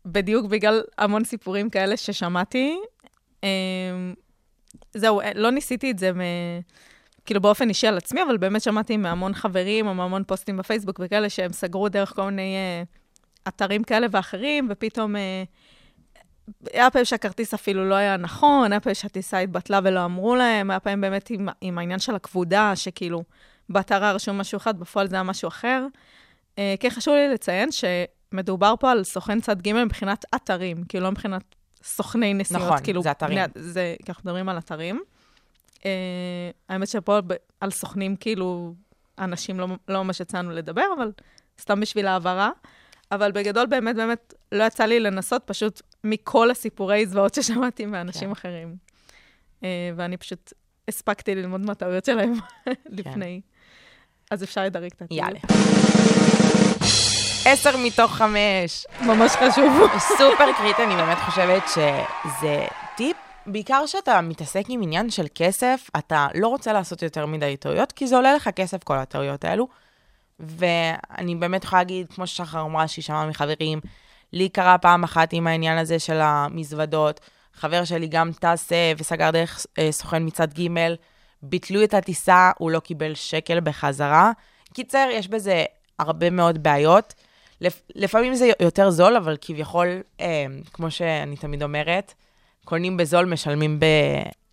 בדיוק 0.05 0.45
בגלל 0.45 0.81
המון 0.97 1.23
סיפורים 1.23 1.69
כאלה 1.69 1.97
ששמעתי. 1.97 2.77
אמ, 3.43 4.13
זהו, 4.93 5.21
לא 5.35 5.51
ניסיתי 5.51 5.91
את 5.91 5.99
זה 5.99 6.11
מ... 6.13 6.19
כאילו 7.25 7.41
באופן 7.41 7.69
אישי 7.69 7.87
על 7.87 7.97
עצמי, 7.97 8.23
אבל 8.23 8.37
באמת 8.37 8.61
שמעתי 8.61 8.97
מהמון 8.97 9.33
חברים 9.33 9.87
או 9.87 9.93
מהמון 9.93 10.23
פוסטים 10.23 10.57
בפייסבוק 10.57 10.99
וכאלה 11.03 11.29
שהם 11.29 11.53
סגרו 11.53 11.89
דרך 11.89 12.15
כל 12.15 12.23
מיני 12.23 12.55
uh, 12.83 13.47
אתרים 13.47 13.83
כאלה 13.83 14.07
ואחרים, 14.11 14.67
ופתאום... 14.71 15.15
Uh, 15.15 15.19
היה 16.73 16.91
פעמים 16.91 17.05
שהכרטיס 17.05 17.53
אפילו 17.53 17.89
לא 17.89 17.95
היה 17.95 18.17
נכון, 18.17 18.71
היה 18.71 18.79
פעמים 18.79 18.95
שהטיסה 18.95 19.39
התבטלה 19.39 19.79
ולא 19.83 20.05
אמרו 20.05 20.35
להם, 20.35 20.71
היה 20.71 20.79
פעמים 20.79 21.01
באמת 21.01 21.29
עם, 21.29 21.47
עם 21.61 21.77
העניין 21.77 21.99
של 21.99 22.15
הכבודה, 22.15 22.75
שכאילו 22.75 23.23
באתר 23.69 24.03
היה 24.03 24.11
רשום 24.11 24.37
משהו 24.37 24.57
אחד, 24.57 24.79
בפועל 24.79 25.07
זה 25.07 25.15
היה 25.15 25.23
משהו 25.23 25.47
אחר. 25.47 25.85
Uh, 26.55 26.57
כן, 26.79 26.89
חשוב 26.89 27.13
לי 27.13 27.29
לציין 27.33 27.69
שמדובר 27.71 28.73
פה 28.79 28.91
על 28.91 29.03
סוכן 29.03 29.41
צד 29.41 29.61
ג' 29.61 29.73
מבחינת 29.73 30.25
אתרים, 30.35 30.83
כאילו 30.83 31.03
לא 31.03 31.11
מבחינת 31.11 31.55
סוכני 31.83 32.33
נסיעות. 32.33 32.63
נכון, 32.63 32.83
כאילו, 32.83 33.01
זה 33.01 33.11
אתרים. 33.11 33.39
זה, 33.55 33.95
אנחנו 34.09 34.21
מדברים 34.25 34.49
על 34.49 34.57
אתרים. 34.57 35.01
Uh, 35.77 35.83
האמת 36.69 36.87
שפה 36.87 37.19
על 37.61 37.71
סוכנים, 37.71 38.15
כאילו, 38.15 38.73
אנשים 39.19 39.59
לא, 39.59 39.67
לא 39.87 40.03
ממש 40.03 40.19
יצאנו 40.19 40.51
לדבר, 40.51 40.85
אבל 40.97 41.11
סתם 41.61 41.79
בשביל 41.79 42.07
ההעברה. 42.07 42.49
אבל 43.11 43.31
בגדול, 43.31 43.65
באמת, 43.65 43.95
באמת, 43.95 44.33
לא 44.51 44.63
יצא 44.63 44.85
לי 44.85 44.99
לנסות, 44.99 45.43
פשוט 45.45 45.81
מכל 46.03 46.51
הסיפורי 46.51 47.05
זוועות 47.05 47.33
ששמעתי 47.33 47.85
מאנשים 47.85 48.27
כן. 48.27 48.31
אחרים. 48.31 48.75
Uh, 49.61 49.65
ואני 49.95 50.17
פשוט 50.17 50.53
הספקתי 50.87 51.35
ללמוד 51.35 51.61
מהטעויות 51.61 52.05
שלהם 52.05 52.33
לפני. 52.97 53.41
כן. 53.43 53.55
אז 54.31 54.43
אפשר 54.43 54.63
לדרג 54.63 54.91
את 54.95 55.01
הטיול. 55.01 55.19
יאללה. 55.19 55.39
עשר 57.45 57.77
מתוך 57.77 58.11
חמש. 58.11 58.85
ממש 59.01 59.31
חשוב. 59.31 59.87
סופר 59.99 60.53
קריטי, 60.57 60.83
אני 60.83 60.95
באמת 60.95 61.17
חושבת 61.17 61.63
שזה. 61.67 62.84
בעיקר 63.45 63.81
כשאתה 63.85 64.21
מתעסק 64.21 64.63
עם 64.69 64.81
עניין 64.81 65.09
של 65.09 65.25
כסף, 65.35 65.89
אתה 65.97 66.27
לא 66.35 66.47
רוצה 66.47 66.73
לעשות 66.73 67.01
יותר 67.01 67.25
מדי 67.25 67.57
טעויות, 67.57 67.91
כי 67.91 68.07
זה 68.07 68.15
עולה 68.15 68.33
לך 68.33 68.49
כסף, 68.49 68.83
כל 68.83 68.97
הטעויות 68.97 69.45
האלו. 69.45 69.67
ואני 70.39 71.35
באמת 71.35 71.63
יכולה 71.63 71.81
להגיד, 71.81 72.07
כמו 72.13 72.27
ששחר 72.27 72.61
אמרה, 72.61 72.87
שהיא 72.87 73.03
שמעה 73.03 73.27
מחברים, 73.27 73.79
לי 74.33 74.49
קרה 74.49 74.77
פעם 74.77 75.03
אחת 75.03 75.33
עם 75.33 75.47
העניין 75.47 75.77
הזה 75.77 75.99
של 75.99 76.19
המזוודות. 76.21 77.19
חבר 77.53 77.83
שלי 77.85 78.07
גם 78.07 78.31
טס 78.39 78.71
וסגר 78.97 79.31
דרך 79.31 79.65
אה, 79.79 79.91
סוכן 79.91 80.25
מצד 80.25 80.53
ג', 80.53 80.67
ביטלו 81.41 81.83
את 81.83 81.93
הטיסה, 81.93 82.51
הוא 82.57 82.71
לא 82.71 82.79
קיבל 82.79 83.15
שקל 83.15 83.59
בחזרה. 83.59 84.31
קיצר, 84.73 85.07
יש 85.11 85.27
בזה 85.27 85.63
הרבה 85.99 86.29
מאוד 86.29 86.63
בעיות. 86.63 87.13
לפעמים 87.95 88.35
זה 88.35 88.49
יותר 88.59 88.89
זול, 88.89 89.15
אבל 89.15 89.37
כביכול, 89.41 89.87
אה, 90.19 90.45
כמו 90.73 90.91
שאני 90.91 91.37
תמיד 91.37 91.63
אומרת, 91.63 92.13
קונים 92.65 92.97
בזול, 92.97 93.25
משלמים 93.25 93.79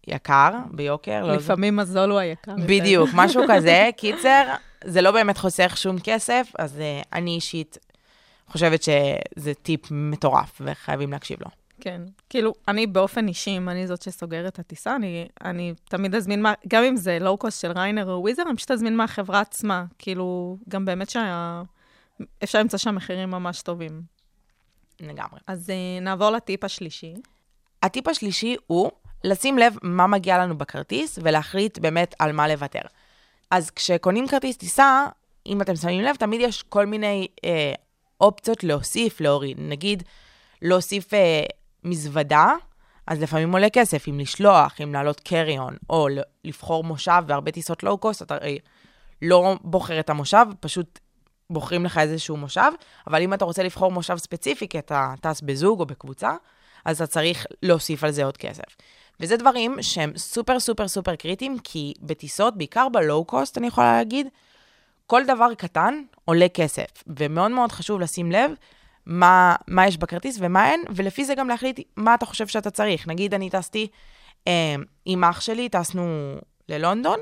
ביקר, 0.06 0.50
ביוקר. 0.70 1.26
לא 1.26 1.34
לפעמים 1.34 1.76
לא 1.76 1.82
הזול 1.82 2.10
הוא 2.10 2.18
היקר. 2.18 2.54
בדיוק, 2.66 3.10
משהו 3.22 3.42
כזה. 3.48 3.90
קיצר, 3.96 4.54
זה 4.84 5.02
לא 5.02 5.10
באמת 5.10 5.38
חוסך 5.38 5.76
שום 5.76 5.96
כסף, 6.04 6.52
אז 6.58 6.78
uh, 6.78 7.08
אני 7.12 7.34
אישית 7.34 7.78
חושבת 8.52 8.82
שזה 8.82 9.54
טיפ 9.54 9.90
מטורף, 9.90 10.60
וחייבים 10.64 11.12
להקשיב 11.12 11.38
לו. 11.40 11.48
כן, 11.80 12.02
כאילו, 12.30 12.52
אני 12.68 12.86
באופן 12.86 13.28
אישי, 13.28 13.56
אם 13.56 13.68
אני 13.68 13.86
זאת 13.86 14.02
שסוגרת 14.02 14.52
את 14.52 14.58
הטיסה, 14.58 14.96
אני, 14.96 15.28
אני 15.44 15.74
תמיד 15.84 16.14
אזמין, 16.14 16.42
מה, 16.42 16.52
גם 16.68 16.84
אם 16.84 16.96
זה 16.96 17.18
לואו-קוסט 17.20 17.60
של 17.60 17.72
ריינר 17.72 18.10
או 18.10 18.20
וויזר, 18.22 18.42
אני 18.48 18.56
פשוט 18.56 18.70
אזמין 18.70 18.96
מהחברה 18.96 19.40
עצמה. 19.40 19.84
כאילו, 19.98 20.56
גם 20.68 20.84
באמת 20.84 21.10
שאפשר 21.10 22.58
למצוא 22.58 22.78
שם 22.78 22.94
מחירים 22.94 23.30
ממש 23.30 23.62
טובים. 23.62 24.02
לגמרי. 25.00 25.40
אז 25.46 25.70
uh, 25.70 26.04
נעבור 26.04 26.30
לטיפ 26.30 26.64
השלישי. 26.64 27.14
הטיפ 27.82 28.08
השלישי 28.08 28.56
הוא 28.66 28.90
לשים 29.24 29.58
לב 29.58 29.76
מה 29.82 30.06
מגיע 30.06 30.38
לנו 30.38 30.58
בכרטיס 30.58 31.18
ולהחליט 31.22 31.78
באמת 31.78 32.14
על 32.18 32.32
מה 32.32 32.48
לוותר. 32.48 32.80
אז 33.50 33.70
כשקונים 33.70 34.28
כרטיס 34.28 34.56
טיסה, 34.56 35.06
אם 35.46 35.62
אתם 35.62 35.76
שמים 35.76 36.00
לב, 36.00 36.16
תמיד 36.16 36.40
יש 36.40 36.62
כל 36.62 36.86
מיני 36.86 37.28
אה, 37.44 37.72
אופציות 38.20 38.64
להוסיף, 38.64 39.20
להוריד. 39.20 39.56
נגיד, 39.60 40.02
להוסיף 40.62 41.14
אה, 41.14 41.42
מזוודה, 41.84 42.52
אז 43.06 43.22
לפעמים 43.22 43.52
עולה 43.52 43.70
כסף, 43.70 44.08
אם 44.08 44.18
לשלוח, 44.18 44.80
אם 44.82 44.92
לעלות 44.92 45.20
carry-on, 45.20 45.76
או 45.90 46.08
לבחור 46.44 46.84
מושב, 46.84 47.22
והרבה 47.26 47.50
טיסות 47.50 47.82
לואו-קוסט, 47.82 48.22
אתה 48.22 48.34
הרי 48.34 48.58
לא 49.22 49.56
בוחר 49.60 50.00
את 50.00 50.10
המושב, 50.10 50.46
פשוט 50.60 50.98
בוחרים 51.50 51.84
לך 51.84 51.98
איזשהו 51.98 52.36
מושב, 52.36 52.72
אבל 53.06 53.22
אם 53.22 53.34
אתה 53.34 53.44
רוצה 53.44 53.62
לבחור 53.62 53.90
מושב 53.90 54.16
ספציפי, 54.16 54.68
כי 54.68 54.78
אתה 54.78 55.14
טס 55.20 55.40
בזוג 55.40 55.80
או 55.80 55.86
בקבוצה, 55.86 56.32
אז 56.84 57.02
אתה 57.02 57.06
צריך 57.12 57.46
להוסיף 57.62 58.04
על 58.04 58.10
זה 58.10 58.24
עוד 58.24 58.36
כסף. 58.36 58.76
וזה 59.20 59.36
דברים 59.36 59.76
שהם 59.82 60.12
סופר 60.16 60.60
סופר 60.60 60.88
סופר 60.88 61.16
קריטיים, 61.16 61.58
כי 61.64 61.92
בטיסות, 62.00 62.58
בעיקר 62.58 62.88
בלואו-קוסט, 62.88 63.58
אני 63.58 63.66
יכולה 63.66 63.92
להגיד, 63.92 64.26
כל 65.06 65.24
דבר 65.26 65.54
קטן 65.54 66.02
עולה 66.24 66.48
כסף, 66.48 66.86
ומאוד 67.06 67.50
מאוד 67.50 67.72
חשוב 67.72 68.00
לשים 68.00 68.32
לב 68.32 68.50
מה, 69.06 69.56
מה 69.68 69.86
יש 69.86 69.96
בכרטיס 69.96 70.38
ומה 70.40 70.70
אין, 70.70 70.84
ולפי 70.94 71.24
זה 71.24 71.34
גם 71.34 71.48
להחליט 71.48 71.80
מה 71.96 72.14
אתה 72.14 72.26
חושב 72.26 72.46
שאתה 72.46 72.70
צריך. 72.70 73.08
נגיד, 73.08 73.34
אני 73.34 73.50
טסתי 73.50 73.88
אה, 74.48 74.74
עם 75.04 75.24
אח 75.24 75.40
שלי, 75.40 75.68
טסנו 75.68 76.36
ללונדון, 76.68 77.20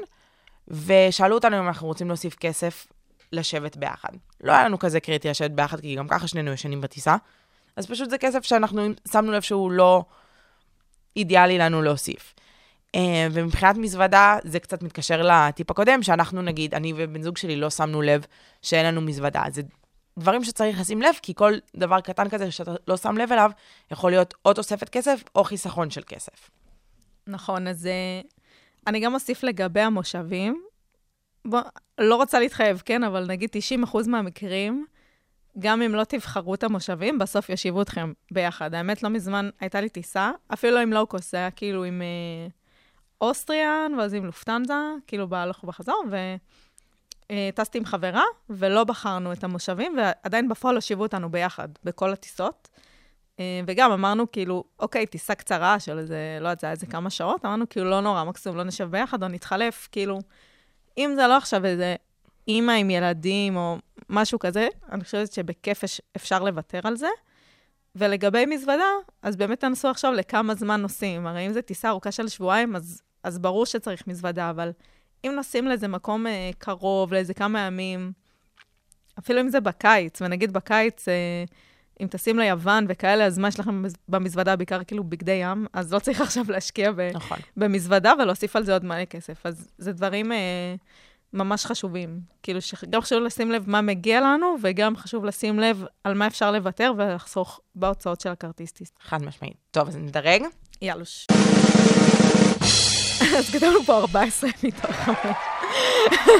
ושאלו 0.68 1.34
אותנו 1.34 1.58
אם 1.58 1.68
אנחנו 1.68 1.86
רוצים 1.86 2.08
להוסיף 2.08 2.34
כסף 2.34 2.86
לשבת 3.32 3.76
ביחד. 3.76 4.08
לא 4.40 4.52
היה 4.52 4.64
לנו 4.64 4.78
כזה 4.78 5.00
קריטי 5.00 5.28
לשבת 5.28 5.50
ביחד, 5.50 5.80
כי 5.80 5.94
גם 5.94 6.08
ככה 6.08 6.28
שנינו 6.28 6.52
ישנים 6.52 6.80
בטיסה, 6.80 7.16
אז 7.80 7.86
פשוט 7.86 8.10
זה 8.10 8.18
כסף 8.18 8.44
שאנחנו 8.44 8.88
שמנו 9.12 9.32
לב 9.32 9.42
שהוא 9.42 9.70
לא 9.70 10.04
אידיאלי 11.16 11.58
לנו 11.58 11.82
להוסיף. 11.82 12.34
אה, 12.94 13.26
ומבחינת 13.32 13.76
מזוודה, 13.76 14.38
זה 14.44 14.60
קצת 14.60 14.82
מתקשר 14.82 15.22
לטיפ 15.22 15.70
הקודם, 15.70 16.02
שאנחנו 16.02 16.42
נגיד, 16.42 16.74
אני 16.74 16.92
ובן 16.96 17.22
זוג 17.22 17.36
שלי 17.36 17.56
לא 17.56 17.70
שמנו 17.70 18.02
לב 18.02 18.26
שאין 18.62 18.86
לנו 18.86 19.00
מזוודה. 19.00 19.42
זה 19.50 19.62
דברים 20.18 20.44
שצריך 20.44 20.80
לשים 20.80 21.02
לב, 21.02 21.14
כי 21.22 21.34
כל 21.34 21.52
דבר 21.76 22.00
קטן 22.00 22.28
כזה 22.28 22.50
שאתה 22.50 22.74
לא 22.88 22.96
שם 22.96 23.16
לב 23.16 23.32
אליו, 23.32 23.50
יכול 23.90 24.10
להיות 24.10 24.34
או 24.44 24.54
תוספת 24.54 24.88
כסף 24.88 25.22
או 25.34 25.44
חיסכון 25.44 25.90
של 25.90 26.02
כסף. 26.06 26.50
נכון, 27.26 27.68
אז 27.68 27.86
אה, 27.86 28.20
אני 28.86 29.00
גם 29.00 29.14
אוסיף 29.14 29.42
לגבי 29.42 29.80
המושבים. 29.80 30.62
בוא, 31.44 31.60
לא 31.98 32.16
רוצה 32.16 32.40
להתחייב, 32.40 32.82
כן, 32.84 33.04
אבל 33.04 33.26
נגיד 33.26 33.50
90% 33.84 34.08
מהמקרים, 34.08 34.86
גם 35.58 35.82
אם 35.82 35.94
לא 35.94 36.04
תבחרו 36.04 36.54
את 36.54 36.62
המושבים, 36.62 37.18
בסוף 37.18 37.50
יושיבו 37.50 37.82
אתכם 37.82 38.12
ביחד. 38.30 38.74
האמת, 38.74 39.02
לא 39.02 39.10
מזמן 39.10 39.50
הייתה 39.60 39.80
לי 39.80 39.88
טיסה, 39.88 40.30
אפילו 40.52 40.74
לא 40.74 40.80
עם 40.80 40.92
לואו-קוסט, 40.92 41.30
זה 41.30 41.36
היה 41.36 41.50
כאילו 41.50 41.84
עם 41.84 42.02
אה, 42.02 42.48
אוסטריאן, 43.20 43.92
ואז 43.98 44.14
עם 44.14 44.24
לופטנזה, 44.24 44.74
כאילו 45.06 45.28
בהלוך 45.28 45.64
ובחזור, 45.64 46.04
וטסתי 46.06 47.78
אה, 47.78 47.80
עם 47.80 47.84
חברה, 47.84 48.24
ולא 48.50 48.84
בחרנו 48.84 49.32
את 49.32 49.44
המושבים, 49.44 49.96
ועדיין 49.98 50.48
בפועל 50.48 50.74
הושיבו 50.74 51.02
אותנו 51.02 51.30
ביחד, 51.30 51.68
בכל 51.84 52.12
הטיסות. 52.12 52.68
אה, 53.40 53.60
וגם 53.66 53.92
אמרנו, 53.92 54.32
כאילו, 54.32 54.64
אוקיי, 54.78 55.06
טיסה 55.06 55.34
קצרה 55.34 55.80
של 55.80 55.98
איזה, 55.98 56.38
לא 56.40 56.48
יודעת, 56.48 56.60
זה 56.60 56.66
היה 56.66 56.72
איזה 56.72 56.86
כמה 56.86 57.10
שעות, 57.10 57.44
אמרנו, 57.44 57.68
כאילו, 57.68 57.90
לא 57.90 58.00
נורא, 58.00 58.24
מקסימום 58.24 58.58
לא 58.58 58.64
נשב 58.64 58.90
ביחד 58.90 59.22
או 59.22 59.28
נתחלף, 59.28 59.88
כאילו, 59.92 60.18
אם 60.98 61.12
זה 61.16 61.26
לא 61.26 61.36
עכשיו 61.36 61.66
איזה 61.66 61.96
אימא 62.48 62.72
עם 62.72 62.90
ילדים 62.90 63.56
או 63.56 63.78
משהו 64.10 64.38
כזה, 64.38 64.68
אני 64.92 65.04
חושבת 65.04 65.32
שבכיף 65.32 65.84
אפשר 66.16 66.44
לוותר 66.44 66.80
על 66.84 66.96
זה. 66.96 67.08
ולגבי 67.94 68.46
מזוודה, 68.46 68.90
אז 69.22 69.36
באמת 69.36 69.60
תנסו 69.60 69.88
עכשיו 69.88 70.12
לכמה 70.12 70.54
זמן 70.54 70.80
נוסעים. 70.80 71.26
הרי 71.26 71.46
אם 71.46 71.52
זו 71.52 71.62
טיסה 71.62 71.88
ארוכה 71.88 72.12
של 72.12 72.28
שבועיים, 72.28 72.76
אז, 72.76 73.02
אז 73.22 73.38
ברור 73.38 73.66
שצריך 73.66 74.06
מזוודה, 74.06 74.50
אבל 74.50 74.72
אם 75.24 75.32
נוסעים 75.36 75.66
לאיזה 75.66 75.88
מקום 75.88 76.26
אה, 76.26 76.50
קרוב, 76.58 77.12
לאיזה 77.12 77.34
כמה 77.34 77.60
ימים, 77.60 78.12
אפילו 79.18 79.40
אם 79.40 79.48
זה 79.48 79.60
בקיץ, 79.60 80.22
ונגיד 80.22 80.52
בקיץ, 80.52 81.08
אה, 81.08 81.44
אם 82.02 82.06
טסים 82.06 82.38
ליוון 82.38 82.84
וכאלה, 82.88 83.24
אז 83.26 83.38
מה 83.38 83.48
יש 83.48 83.60
לכם 83.60 83.82
במזוודה? 84.08 84.56
בעיקר 84.56 84.84
כאילו 84.84 85.04
בגדי 85.04 85.32
ים, 85.32 85.66
אז 85.72 85.92
לא 85.94 85.98
צריך 85.98 86.20
עכשיו 86.26 86.44
להשקיע 86.48 86.92
ב- 86.92 87.10
נכון. 87.14 87.38
במזוודה 87.56 88.12
ולהוסיף 88.18 88.56
על 88.56 88.64
זה 88.64 88.72
עוד 88.72 88.84
מלא 88.84 89.04
כסף. 89.04 89.46
אז 89.46 89.68
זה 89.78 89.92
דברים 89.92 90.32
אה, 90.32 90.74
ממש 91.32 91.66
חשובים. 91.66 92.20
כאילו, 92.42 92.60
שגם 92.60 93.00
חשוב 93.00 93.22
לשים 93.22 93.50
לב 93.50 93.64
מה 93.70 93.80
מגיע 93.80 94.20
לנו, 94.20 94.56
וגם 94.62 94.96
חשוב 94.96 95.24
לשים 95.24 95.60
לב 95.60 95.84
על 96.04 96.14
מה 96.14 96.26
אפשר 96.26 96.50
לוותר 96.50 96.92
ולחסוך 96.96 97.60
בהוצאות 97.74 98.20
של 98.20 98.30
הכרטיס 98.30 98.72
טיסט. 98.72 98.94
חד 99.02 99.22
משמעית. 99.22 99.56
טוב, 99.70 99.88
אז 99.88 99.96
נדרג. 99.96 100.42
יאלוש. 100.82 101.26
אז 103.38 103.50
כתבנו 103.52 103.82
פה 103.86 103.98
14 103.98 104.50
מתוך 104.62 104.90
5. 104.90 105.16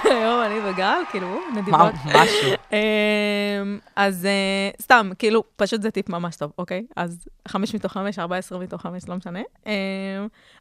היום 0.04 0.42
אני 0.42 0.60
וגל, 0.64 1.02
כאילו, 1.10 1.40
נדיבות. 1.54 1.92
משהו. 2.04 2.50
אמ, 2.72 3.78
אז 3.96 4.26
אה, 4.26 4.70
סתם, 4.82 5.10
כאילו, 5.18 5.42
פשוט 5.56 5.82
זה 5.82 5.90
טיפ 5.90 6.08
ממש 6.08 6.36
טוב, 6.36 6.52
אוקיי? 6.58 6.84
אז 6.96 7.28
5 7.48 7.74
מתוך 7.74 7.92
5, 7.92 8.18
14 8.18 8.58
מתוך 8.58 8.82
5, 8.82 9.02
לא 9.08 9.16
משנה. 9.16 9.40
אמ, 9.66 9.72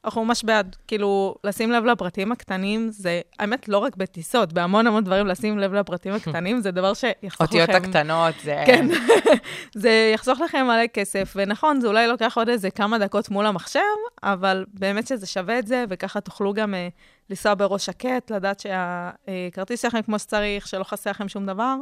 אנחנו 0.06 0.26
ממש 0.26 0.44
בעד, 0.44 0.76
כאילו, 0.88 1.36
לשים 1.44 1.72
לב 1.72 1.86
לפרטים 1.86 2.32
הקטנים, 2.32 2.90
זה, 2.92 3.22
האמת, 3.40 3.70
לא 3.70 3.78
רק 3.78 3.96
בטיסות, 3.96 4.54
בהמון 4.54 4.88
המון 4.88 5.04
דברים 5.04 5.28
לשים 5.28 5.60
לב 5.60 5.74
לפרטים 5.74 6.14
הקטנים, 6.18 6.62
זה 6.62 6.72
דבר 6.72 6.94
שיחסוך 6.94 7.42
לכם... 7.42 7.44
אותיות 7.44 7.70
הקטנות, 7.70 8.36
זה... 8.44 8.64
כן, 8.66 8.88
זה 9.84 10.12
יחסוך 10.14 10.40
לכם 10.40 10.66
מלא 10.66 10.88
כסף, 10.88 11.34
ונכון, 11.36 11.82
זה 11.82 11.88
אולי 11.88 12.08
לוקח 12.08 12.38
עוד 12.38 12.50
איזה 12.50 12.70
כמה 12.72 13.00
דקות 13.00 13.30
מול 13.30 13.46
המחשב, 13.46 13.80
אבל 14.24 14.66
באמת 14.74 15.08
שזה 15.08 15.28
שווה 15.28 15.60
את 15.60 15.68
זה, 15.68 15.86
וככה 15.90 16.22
תוכלו 16.22 16.54
גם 16.54 16.74
uh, 16.74 17.19
לנסוע 17.30 17.54
בראש 17.54 17.86
שקט, 17.86 18.32
לדעת 18.32 18.60
שהכרטיס 18.60 19.82
שלכם 19.82 20.02
כמו 20.02 20.20
שצריך, 20.20 20.68
שלא 20.68 20.84
חסר 20.84 21.10
לכם 21.10 21.30
שום 21.30 21.46
דבר. 21.46 21.76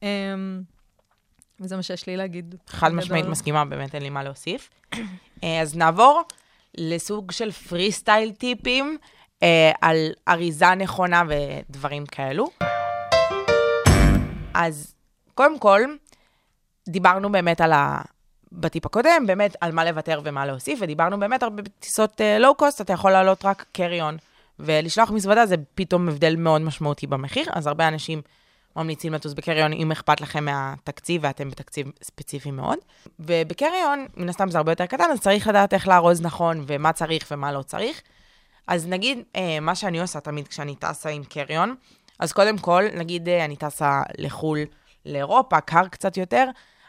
Um, 0.00 0.04
וזה 1.60 1.76
מה 1.76 1.82
שיש 1.82 2.06
לי 2.06 2.16
להגיד. 2.16 2.54
חד 2.66 2.92
משמעית 2.92 3.26
מסכימה, 3.26 3.64
באמת 3.64 3.94
אין 3.94 4.02
לי 4.02 4.10
מה 4.10 4.22
להוסיף. 4.22 4.70
אה, 5.44 5.60
אז 5.60 5.76
נעבור 5.76 6.22
לסוג 6.78 7.32
של 7.32 7.52
פרי 7.52 7.92
סטייל 7.92 8.32
טיפים 8.32 8.98
uh, 9.38 9.44
על 9.80 9.96
אריזה 10.28 10.74
נכונה 10.74 11.22
ודברים 11.28 12.06
כאלו. 12.06 12.50
אז 14.54 14.94
קודם 15.34 15.58
כל, 15.58 15.80
דיברנו 16.88 17.32
באמת 17.32 17.60
על 17.60 17.72
ה... 17.72 18.02
בטיפ 18.52 18.86
הקודם, 18.86 19.24
באמת 19.26 19.56
על 19.60 19.72
מה 19.72 19.84
לוותר 19.84 20.20
ומה 20.24 20.46
להוסיף, 20.46 20.78
ודיברנו 20.82 21.20
באמת 21.20 21.42
הרבה 21.42 21.62
בטיסות 21.62 22.20
לואו-קוסט, 22.40 22.80
uh, 22.80 22.84
אתה 22.84 22.92
יכול 22.92 23.10
לעלות 23.10 23.44
רק 23.44 23.64
קריון. 23.72 24.16
ולשלוח 24.64 25.10
מזוודה 25.10 25.46
זה 25.46 25.54
פתאום 25.74 26.08
הבדל 26.08 26.36
מאוד 26.36 26.62
משמעותי 26.62 27.06
במחיר, 27.06 27.46
אז 27.52 27.66
הרבה 27.66 27.88
אנשים 27.88 28.22
ממליצים 28.76 29.12
לטוס 29.12 29.32
בקריון 29.32 29.72
אם 29.72 29.92
אכפת 29.92 30.20
לכם 30.20 30.44
מהתקציב 30.44 31.20
ואתם 31.24 31.50
בתקציב 31.50 31.92
ספציפי 32.02 32.50
מאוד. 32.50 32.78
ובקריון, 33.20 34.06
מן 34.16 34.28
הסתם 34.28 34.50
זה 34.50 34.58
הרבה 34.58 34.72
יותר 34.72 34.86
קטן, 34.86 35.10
אז 35.12 35.20
צריך 35.20 35.48
לדעת 35.48 35.74
איך 35.74 35.88
לארוז 35.88 36.20
נכון 36.20 36.64
ומה 36.66 36.92
צריך 36.92 37.26
ומה 37.30 37.52
לא 37.52 37.62
צריך. 37.62 38.02
אז 38.66 38.86
נגיד, 38.86 39.18
אה, 39.36 39.60
מה 39.60 39.74
שאני 39.74 40.00
עושה 40.00 40.20
תמיד 40.20 40.48
כשאני 40.48 40.74
טסה 40.74 41.08
עם 41.08 41.24
קריון, 41.24 41.74
אז 42.18 42.32
קודם 42.32 42.58
כל, 42.58 42.84
נגיד 42.94 43.28
אה, 43.28 43.44
אני 43.44 43.56
טסה 43.56 44.02
לחו"ל, 44.18 44.58
לאירופה, 45.06 45.60
קר 45.60 45.88
קצת 45.88 46.16
יותר, 46.16 46.46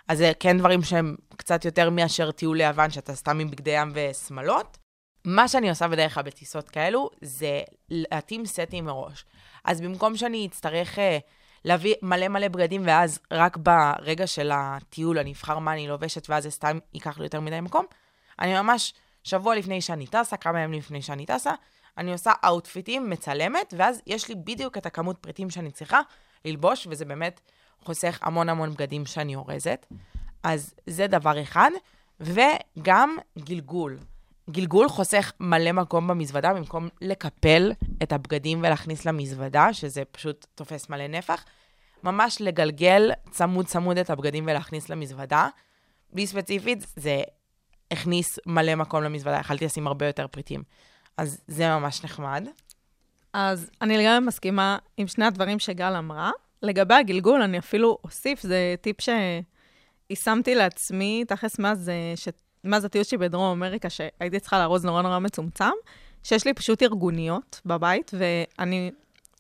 אז 0.08 0.18
זה 0.18 0.32
כן 0.40 0.58
דברים 0.58 0.84
שהם 0.84 1.16
קצת 1.38 1.66
יותר 1.66 1.90
מאשר 1.90 2.32
טיול 2.32 2.58
ליוון, 2.58 2.90
שאתה 2.90 3.16
סתם 3.16 3.40
עם 3.40 3.52
בגדי 3.52 3.72
ים 3.72 3.92
ושמלות. 3.94 4.78
מה 5.26 5.48
שאני 5.48 5.70
עושה 5.70 5.88
בדרך 5.88 6.14
כלל 6.14 6.24
בטיסות 6.24 6.70
כאלו, 6.70 7.10
זה 7.22 7.62
להתאים 7.90 8.46
סטים 8.46 8.86
מראש. 8.86 9.26
אז 9.66 9.82
במקום 9.82 10.18
שאני 10.18 10.48
אצטרך 10.48 10.96
uh, 10.96 11.02
להביא 11.66 11.96
מלא 12.02 12.28
מלא 12.28 12.48
בגדים, 12.48 12.82
ואז 12.86 13.20
רק 13.32 13.58
ברגע 13.58 14.28
של 14.28 14.52
הטיול 14.54 15.20
אני 15.20 15.32
אבחר 15.32 15.60
מה 15.60 15.74
אני 15.74 15.88
לובשת, 15.88 16.30
ואז 16.30 16.44
זה 16.44 16.52
סתם 16.52 16.80
ייקח 16.94 17.18
לי 17.18 17.24
יותר 17.26 17.40
מדי 17.40 17.62
מקום, 17.62 17.86
אני 18.40 18.54
ממש, 18.54 18.94
שבוע 19.24 19.56
לפני 19.56 19.82
שאני 19.82 20.08
טסה, 20.08 20.38
כמה 20.38 20.60
ימים 20.60 20.80
לפני 20.80 21.02
שאני 21.02 21.26
טסה, 21.26 21.52
אני 21.98 22.12
עושה 22.12 22.32
אאוטפיטים, 22.46 23.10
מצלמת, 23.10 23.74
ואז 23.78 24.02
יש 24.08 24.30
לי 24.30 24.36
בדיוק 24.36 24.78
את 24.78 24.86
הכמות 24.86 25.18
פריטים 25.18 25.50
שאני 25.50 25.72
צריכה 25.72 26.02
ללבוש, 26.46 26.88
וזה 26.90 27.06
באמת 27.06 27.42
חוסך 27.86 28.20
המון 28.22 28.50
המון 28.50 28.74
בגדים 28.74 29.06
שאני 29.06 29.36
אורזת. 29.36 29.86
אז 30.44 30.74
זה 30.88 31.08
דבר 31.08 31.42
אחד, 31.42 31.72
וגם 32.20 33.18
גלגול. 33.40 33.98
גלגול 34.50 34.90
חוסך 34.90 35.32
מלא 35.40 35.72
מקום 35.72 36.08
במזוודה, 36.08 36.54
במקום 36.54 36.90
לקפל 37.02 37.72
את 38.04 38.14
הבגדים 38.14 38.60
ולהכניס 38.60 39.06
למזוודה, 39.06 39.74
שזה 39.74 40.04
פשוט 40.12 40.46
תופס 40.56 40.90
מלא 40.90 41.08
נפח. 41.08 41.46
ממש 42.04 42.38
לגלגל 42.42 43.12
צמוד 43.32 43.66
צמוד 43.66 43.98
את 43.98 44.10
הבגדים 44.10 44.44
ולהכניס 44.44 44.90
למזוודה. 44.90 45.48
בלי 46.14 46.28
ספציפית, 46.28 46.86
זה 46.96 47.22
הכניס 47.92 48.40
מלא 48.46 48.76
מקום 48.76 49.04
למזוודה, 49.04 49.38
יכלתי 49.40 49.66
לשים 49.66 49.88
הרבה 49.88 50.08
יותר 50.08 50.28
פריטים. 50.28 50.64
אז 51.18 51.42
זה 51.48 51.70
ממש 51.70 52.04
נחמד. 52.04 52.48
אז 53.34 53.70
אני 53.82 53.98
לגמרי 53.98 54.20
מסכימה 54.28 54.78
עם 54.98 55.08
שני 55.08 55.26
הדברים 55.26 55.60
שגל 55.60 55.96
אמרה. 55.96 56.32
לגבי 56.62 56.94
הגלגול, 56.94 57.42
אני 57.42 57.60
אפילו 57.60 57.98
אוסיף, 58.04 58.42
זה 58.42 58.76
טיפ 58.82 58.98
שיישמתי 60.10 60.56
לעצמי, 60.56 61.24
תכלס 61.28 61.60
מאז 61.60 61.90
אה, 61.90 62.14
ש... 62.16 62.28
מאז 62.64 62.86
הטיול 62.86 63.04
שלי 63.04 63.18
בדרום 63.18 63.52
אמריקה, 63.52 63.90
שהייתי 63.90 64.40
צריכה 64.40 64.60
לארוז 64.60 64.86
נורא 64.86 65.02
נורא 65.02 65.20
מצומצם, 65.20 65.72
שיש 66.24 66.46
לי 66.46 66.54
פשוט 66.54 66.84
ארגוניות 66.84 67.62
בבית, 67.66 68.12
ואני, 68.18 68.92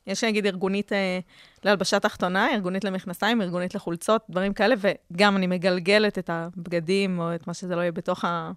יש 0.08 0.24
לי 0.24 0.30
נגיד 0.30 0.46
ארגונית 0.46 0.94
אה, 0.94 1.20
להלבשה 1.66 2.00
תחתונה, 2.00 2.54
ארגונית 2.54 2.84
למכנסיים, 2.84 3.42
ארגונית 3.42 3.76
לחולצות, 3.76 4.22
דברים 4.30 4.54
כאלה, 4.54 4.76
וגם 4.78 5.38
אני 5.38 5.48
מגלגלת 5.48 6.18
את 6.18 6.30
הבגדים 6.30 7.20
או 7.20 7.36
את 7.36 7.48
מה 7.48 7.54
שזה 7.54 7.76
לא 7.76 7.82
יהיה 7.82 7.92
בתוך, 7.92 8.26
ה... 8.26 8.52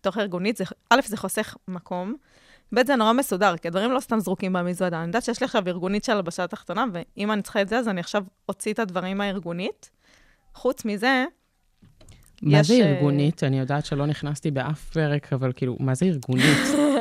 בתוך 0.00 0.16
הארגונית. 0.16 0.56
זה, 0.56 0.64
א', 0.90 1.00
זה 1.06 1.16
חוסך 1.16 1.56
מקום, 1.68 2.14
ב', 2.74 2.86
זה 2.86 2.96
נורא 2.96 3.12
מסודר, 3.12 3.56
כי 3.56 3.68
הדברים 3.68 3.92
לא 3.92 4.00
סתם 4.00 4.20
זרוקים 4.20 4.52
במזוודה. 4.52 4.98
אני 4.98 5.06
יודעת 5.06 5.22
שיש 5.22 5.40
לי 5.40 5.44
עכשיו 5.44 5.62
ארגונית 5.66 6.04
של 6.04 6.12
הלבשה 6.12 6.46
תחתונה, 6.46 6.84
ואם 6.92 7.32
אני 7.32 7.42
צריכה 7.42 7.62
את 7.62 7.68
זה, 7.68 7.78
אז 7.78 7.88
אני 7.88 8.00
עכשיו 8.00 8.24
אוציא 8.48 8.72
את 8.72 8.78
הדברים 8.78 9.18
מהארגונית. 9.18 9.90
חוץ 10.54 10.84
מזה, 10.84 11.24
מה 12.42 12.62
זה 12.62 12.74
אה, 12.74 12.92
ארגונית? 12.92 13.44
אני 13.44 13.58
יודעת 13.58 13.86
שלא 13.86 14.06
נכנסתי 14.06 14.50
באף 14.50 14.90
פרק, 14.90 15.32
אבל 15.32 15.52
כאילו, 15.56 15.76
מה 15.80 15.94
זה 15.94 16.06
ארגונית? 16.06 16.58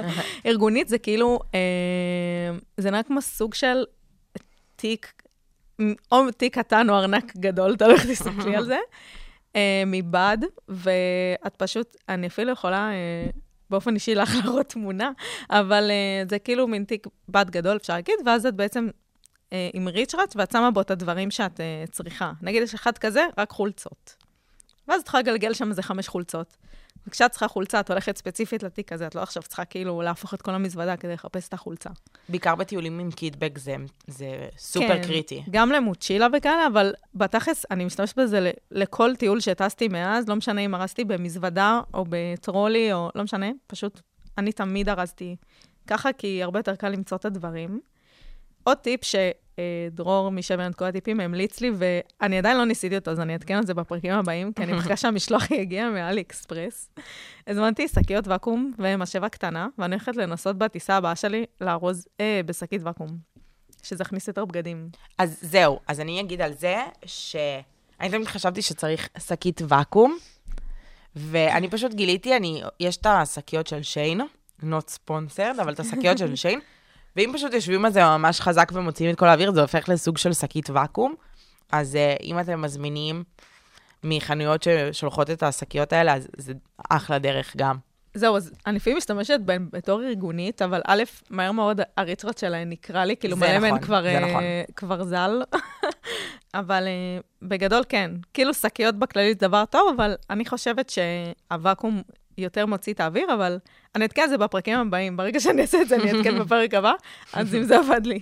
ארגונית 0.46 0.88
זה 0.88 0.98
כאילו, 0.98 1.40
אה, 1.56 2.58
זה 2.78 2.92
נראה 2.92 3.04
כמו 3.04 3.22
סוג 3.22 3.54
של 3.54 3.84
תיק, 4.76 5.14
או 6.12 6.32
תיק 6.32 6.58
קטן 6.58 6.90
או 6.90 6.96
ארנק 6.96 7.36
גדול, 7.38 7.76
תלוי 7.76 7.94
איך 7.94 8.06
תסתכלי 8.06 8.56
על 8.56 8.66
זה, 8.66 8.78
אה, 9.56 9.84
מבד, 9.86 10.38
ואת 10.70 11.56
פשוט, 11.58 11.96
אני 12.10 12.28
אפילו 12.28 12.52
יכולה 12.52 12.92
באופן 13.70 13.96
אישי 13.96 14.16
לך 14.16 14.36
להראות 14.44 14.70
תמונה, 14.70 15.12
אבל 15.50 15.92
זה 16.30 16.40
כאילו 16.40 16.68
מין 16.68 16.84
תיק 16.84 17.08
בד 17.30 17.50
גדול, 17.50 17.78
אפשר 17.78 17.94
להגיד, 17.94 18.16
ואז 18.26 18.46
את 18.46 18.56
בעצם 18.56 18.88
עם 19.74 19.88
ריצ'רץ, 19.88 20.36
ואת 20.36 20.52
שמה 20.52 20.72
בו 20.72 20.82
את 20.82 20.92
הדברים 20.92 21.32
שאת 21.32 21.60
אה, 21.60 21.84
צריכה. 21.92 22.32
נגיד, 22.42 22.64
יש 22.64 22.74
אחד 22.74 22.98
כזה, 22.98 23.26
רק 23.38 23.50
חולצות. 23.50 24.21
ואז 24.92 25.02
את 25.02 25.08
יכולה 25.08 25.24
לגלגל 25.24 25.54
שם 25.54 25.70
איזה 25.70 25.84
חמש 25.84 26.08
חולצות. 26.08 26.58
וכשאת 27.08 27.32
צריכה 27.32 27.48
חולצה, 27.48 27.80
את 27.80 27.90
הולכת 27.90 28.18
ספציפית 28.18 28.64
לתיק 28.64 28.94
הזה, 28.94 29.08
את 29.08 29.16
לא 29.16 29.22
עכשיו 29.22 29.44
צריכה 29.44 29.66
כאילו 29.66 30.02
להפוך 30.02 30.34
את 30.34 30.42
כל 30.42 30.52
המזוודה 30.52 30.98
כדי 30.98 31.14
לחפש 31.14 31.48
את 31.48 31.54
החולצה. 31.54 31.90
בעיקר 32.30 32.56
בטיולים 32.56 33.00
עם 33.00 33.12
קיטבג 33.12 33.58
זה, 33.58 33.76
זה 34.08 34.48
סופר 34.58 34.88
כן, 34.88 35.04
קריטי. 35.04 35.44
גם 35.50 35.72
למוצ'ילה 35.72 36.28
וכאלה, 36.38 36.68
אבל 36.68 36.94
בתכלס, 37.16 37.66
אני 37.72 37.86
משתמשת 37.86 38.20
בזה 38.20 38.52
לכל 38.72 39.16
טיול 39.16 39.40
שטסתי 39.40 39.88
מאז, 39.88 40.30
לא 40.30 40.36
משנה 40.36 40.62
אם 40.62 40.76
ארזתי 40.76 41.04
במזוודה 41.04 41.80
או 41.94 42.06
בטרולי, 42.10 42.94
או 42.94 43.10
לא 43.16 43.24
משנה, 43.24 43.50
פשוט 43.68 44.02
אני 44.38 44.52
תמיד 44.52 44.90
ארזתי 44.90 45.36
ככה, 45.88 46.14
כי 46.14 46.44
הרבה 46.44 46.60
יותר 46.60 46.76
קל 46.76 46.90
למצוא 46.90 47.18
את 47.18 47.26
הדברים. 47.26 47.80
עוד 48.64 48.78
טיפ 48.78 49.04
שדרור 49.62 50.32
משבע 50.32 50.72
כל 50.72 50.86
הטיפים 50.86 51.20
המליץ 51.20 51.60
לי, 51.62 51.72
ואני 51.76 52.38
עדיין 52.38 52.58
לא 52.58 52.66
ניסיתי 52.66 52.96
אותו, 52.96 53.12
אז 53.12 53.20
אני 53.20 53.34
אעדכן 53.34 53.56
על 53.56 53.66
זה 53.66 53.74
בפרקים 53.74 54.14
הבאים, 54.14 54.54
כי 54.54 54.64
אני 54.64 54.74
מחכה 54.74 54.98
שהמשלוח 55.02 55.52
יגיע 55.52 55.90
מאלי 55.90 56.22
אקספרס. 56.22 56.90
הזמנתי 57.48 57.88
שקיות 57.88 58.28
ואקום 58.28 58.74
ומשאבה 58.80 59.30
קטנה, 59.30 59.68
ואני 59.78 59.96
הולכת 59.96 60.16
לנסות 60.16 60.58
בטיסה 60.58 60.96
הבאה 60.96 61.16
שלי 61.16 61.46
לארוז 61.62 62.08
אה, 62.20 62.42
בשקית 62.46 62.82
ואקום, 62.84 63.10
שזה 63.84 64.02
יכניס 64.02 64.28
יותר 64.28 64.46
בגדים. 64.46 64.90
אז 65.18 65.38
זהו, 65.42 65.80
אז 65.88 66.00
אני 66.00 66.22
אגיד 66.22 66.42
על 66.42 66.54
זה, 66.54 66.76
שאני 67.06 68.10
תמיד 68.12 68.28
חשבתי 68.28 68.62
שצריך 68.62 69.10
שקית 69.20 69.62
ואקום, 69.68 70.18
ואני 71.16 71.70
פשוט 71.70 71.94
גיליתי, 71.94 72.36
אני, 72.36 72.62
יש 72.80 72.98
את 72.98 73.06
השקיות 73.06 73.68
של 73.68 73.84
שיין, 73.84 74.22
not 74.62 74.96
sponsored, 75.08 75.62
אבל 75.62 75.74
את 75.74 75.80
השקיות 75.80 76.18
של 76.18 76.36
שיין, 76.42 76.60
ואם 77.16 77.32
פשוט 77.34 77.54
יושבים 77.54 77.86
על 77.86 77.92
זה 77.92 78.04
ממש 78.04 78.42
חזק 78.42 78.72
ומוציאים 78.74 79.14
את 79.14 79.20
כל 79.20 79.28
האוויר, 79.28 79.52
זה 79.52 79.62
הופך 79.62 79.90
לסוג 79.90 80.18
של 80.18 80.34
שקית 80.34 80.70
ואקום. 80.70 81.16
אז 81.72 81.96
uh, 81.96 82.24
אם 82.24 82.40
אתם 82.40 82.62
מזמינים 82.62 83.24
מחנויות 84.04 84.64
ששולחות 84.64 85.30
את 85.30 85.44
השקיות 85.44 85.94
האלה, 85.94 86.14
אז 86.14 86.28
זה 86.38 86.54
אחלה 86.90 87.20
דרך 87.20 87.54
גם. 87.58 87.76
זהו, 88.14 88.38
אז 88.38 88.52
אני 88.68 88.76
לפעמים 88.76 88.98
משתמשת 88.98 89.40
בהן 89.46 89.68
בתור 89.72 90.04
ארגונית, 90.04 90.62
אבל 90.62 90.82
א', 90.88 91.04
מהר 91.30 91.52
מאוד 91.52 91.82
הריצרות 91.98 92.38
שלהן 92.38 92.70
נקרא 92.70 93.06
לי, 93.06 93.18
כאילו 93.18 93.38
מלא 93.38 93.60
מהן 93.60 93.74
נכון, 93.74 93.82
כבר, 93.82 94.02
זה 94.02 94.10
אה, 94.10 94.30
נכון. 94.30 94.44
כבר 94.76 95.04
ז"ל. 95.04 95.42
אבל 96.54 96.88
אה, 96.88 97.20
בגדול 97.42 97.84
כן, 97.90 98.12
כאילו 98.34 98.54
שקיות 98.54 98.96
בכללית 98.96 99.40
זה 99.40 99.48
דבר 99.48 99.66
טוב, 99.66 99.94
אבל 99.96 100.16
אני 100.30 100.46
חושבת 100.46 100.90
שהוואקום 100.90 102.02
יותר 102.42 102.66
מוציא 102.66 102.94
את 102.94 103.00
האוויר, 103.00 103.34
אבל 103.34 103.60
אני 103.96 104.04
אעדכן 104.04 104.22
על 104.22 104.30
זה 104.30 104.38
בפרקים 104.38 104.80
הבאים. 104.80 105.18
ברגע 105.18 105.40
שאני 105.40 105.62
אעשה 105.62 105.82
את 105.82 105.88
זה, 105.88 105.96
אני 105.96 106.12
אעדכן 106.12 106.40
בפרק 106.42 106.74
הבא, 106.74 106.94
אז 107.34 107.56
אם 107.56 107.64
זה 107.64 107.78
עבד 107.80 108.06
לי. 108.06 108.20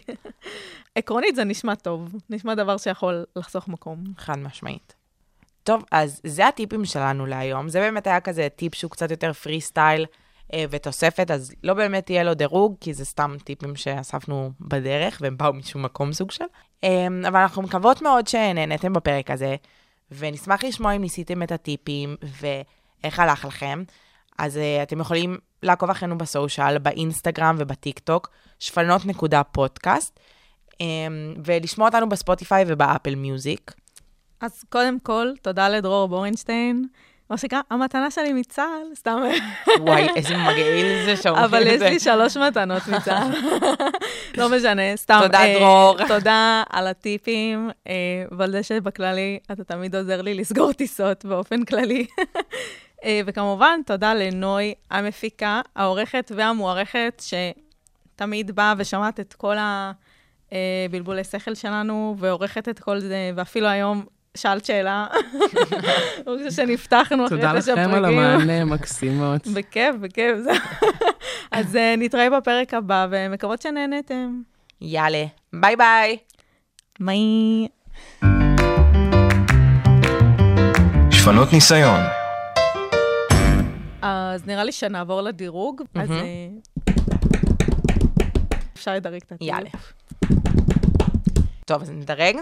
עקרונית 0.96 1.36
זה 1.36 1.44
נשמע 1.44 1.76
טוב, 1.76 2.16
נשמע 2.30 2.56
דבר 2.56 2.78
שיכול 2.78 3.26
לחסוך 3.36 3.68
מקום. 3.68 4.04
חד 4.18 4.40
משמעית. 4.40 4.96
טוב, 5.64 5.84
אז 5.92 6.22
זה 6.24 6.48
הטיפים 6.48 6.86
שלנו 6.86 7.26
להיום. 7.26 7.70
זה 7.70 7.80
באמת 7.80 8.08
היה 8.08 8.20
כזה 8.20 8.48
טיפ 8.56 8.76
שהוא 8.76 8.92
קצת 8.92 9.12
יותר 9.12 9.34
פרי 9.34 9.62
סטייל 9.62 10.06
אה, 10.54 10.66
ותוספת, 10.70 11.32
אז 11.32 11.54
לא 11.64 11.74
באמת 11.74 12.10
יהיה 12.10 12.24
לו 12.24 12.34
דירוג, 12.34 12.76
כי 12.82 12.94
זה 12.94 13.06
סתם 13.06 13.36
טיפים 13.44 13.76
שאספנו 13.76 14.52
בדרך, 14.62 15.18
והם 15.22 15.38
באו 15.38 15.54
משום 15.54 15.84
מקום 15.84 16.14
סוג 16.14 16.32
של. 16.32 16.44
אה, 16.84 17.08
אבל 17.28 17.40
אנחנו 17.40 17.62
מקוות 17.62 18.02
מאוד 18.02 18.28
שנהניתם 18.28 18.94
בפרק 18.94 19.32
הזה, 19.32 19.56
ונשמח 20.12 20.64
לשמוע 20.64 20.92
אם 20.96 21.02
ניסיתם 21.02 21.44
את 21.44 21.52
הטיפים 21.52 22.16
ואיך 23.04 23.20
הלך 23.20 23.46
לכם. 23.46 23.84
אז 24.40 24.58
אה, 24.58 24.84
אתם 24.84 25.00
יכולים 25.00 25.38
לעקוב 25.64 25.90
אחרינו 25.90 26.18
בסושיאל, 26.18 26.78
באינסטגרם 26.78 27.56
ובטיק 27.60 28.00
טוק, 28.00 28.30
שפנות.פודקאסט, 28.60 30.20
אה, 30.82 30.86
ולשמוע 31.46 31.88
אותנו 31.88 32.10
בספוטיפיי 32.10 32.66
ובאפל 32.68 33.16
מיוזיק. 33.16 33.72
אז 34.42 34.64
קודם 34.70 35.00
כל, 35.00 35.28
תודה 35.42 35.70
לדרור 35.70 36.08
בורנשטיין. 36.08 36.88
מה 37.30 37.38
שנקרא, 37.38 37.60
המתנה 37.70 38.12
שלי 38.12 38.34
מצה"ל, 38.34 38.96
סתם. 38.96 39.22
וואי, 39.80 40.08
איזה 40.16 40.38
מגעיל 40.38 41.06
זה 41.06 41.22
שאומרים 41.22 41.46
את 41.46 41.52
זה. 41.52 41.58
אבל 41.58 41.68
יש 41.68 41.82
לי 41.82 42.00
שלוש 42.00 42.38
מתנות 42.38 42.88
מצה"ל. 42.88 43.32
לא 44.38 44.50
משנה, 44.50 44.82
סתם. 44.96 45.20
תודה, 45.22 45.40
אה, 45.40 45.54
דרור. 45.60 46.08
תודה 46.08 46.64
על 46.70 46.88
הטיפים, 46.88 47.70
אה, 47.88 47.94
ועל 48.32 48.52
זה 48.52 48.64
שבכללי 48.64 49.40
אתה 49.52 49.64
תמיד 49.64 49.96
עוזר 49.96 50.22
לי 50.22 50.34
לסגור 50.34 50.74
טיסות 50.74 51.26
באופן 51.26 51.66
כללי. 51.66 52.06
אה, 53.04 53.22
וכמובן, 53.26 53.80
תודה 53.86 54.14
לנוי 54.14 54.74
המפיקה, 54.92 55.62
העורכת 55.76 56.32
והמוערכת, 56.36 57.24
שתמיד 58.16 58.52
באה 58.52 58.74
ושמעת 58.78 59.20
את 59.20 59.34
כל 59.34 59.56
הבלבולי 60.52 61.24
שכל 61.24 61.56
שלנו, 61.56 62.16
ועורכת 62.20 62.70
את 62.70 62.80
כל 62.80 63.00
זה, 63.00 63.32
ואפילו 63.36 63.68
היום 63.68 64.06
שאלת 64.38 64.66
שאלה. 64.66 65.08
אני 66.28 66.38
חושבת 66.38 66.52
שנפתחנו 66.52 67.26
אחרי 67.26 67.38
תודה 67.38 67.62
תשע 67.62 67.74
לכם 67.74 67.94
על 67.94 68.04
פרקים. 68.04 68.20
המענה, 68.20 68.66
מקסימות. 68.66 69.48
בכיף, 69.48 69.96
בכיף. 70.02 70.38
אז 71.52 71.76
אה, 71.76 71.96
נתראה 71.98 72.30
בפרק 72.30 72.74
הבא, 72.74 73.08
ומקוות 73.12 73.62
שנהנתם. 73.62 74.42
יאללה, 74.82 75.26
ביי 75.54 75.76
ביי. 75.76 76.18
ביי. 77.00 77.68
שפנות 81.12 81.54
ניסיון, 81.54 82.00
אז 84.30 84.46
נראה 84.46 84.64
לי 84.64 84.72
שנעבור 84.72 85.22
לדירוג, 85.22 85.82
אז 85.96 86.10
אפשר 88.74 88.94
לדרג 88.94 89.22
את 89.26 89.32
הטיול. 89.32 89.50
יאללה. 89.50 89.70
טוב, 91.66 91.82
אז 91.82 91.90
נדרג. 91.90 92.36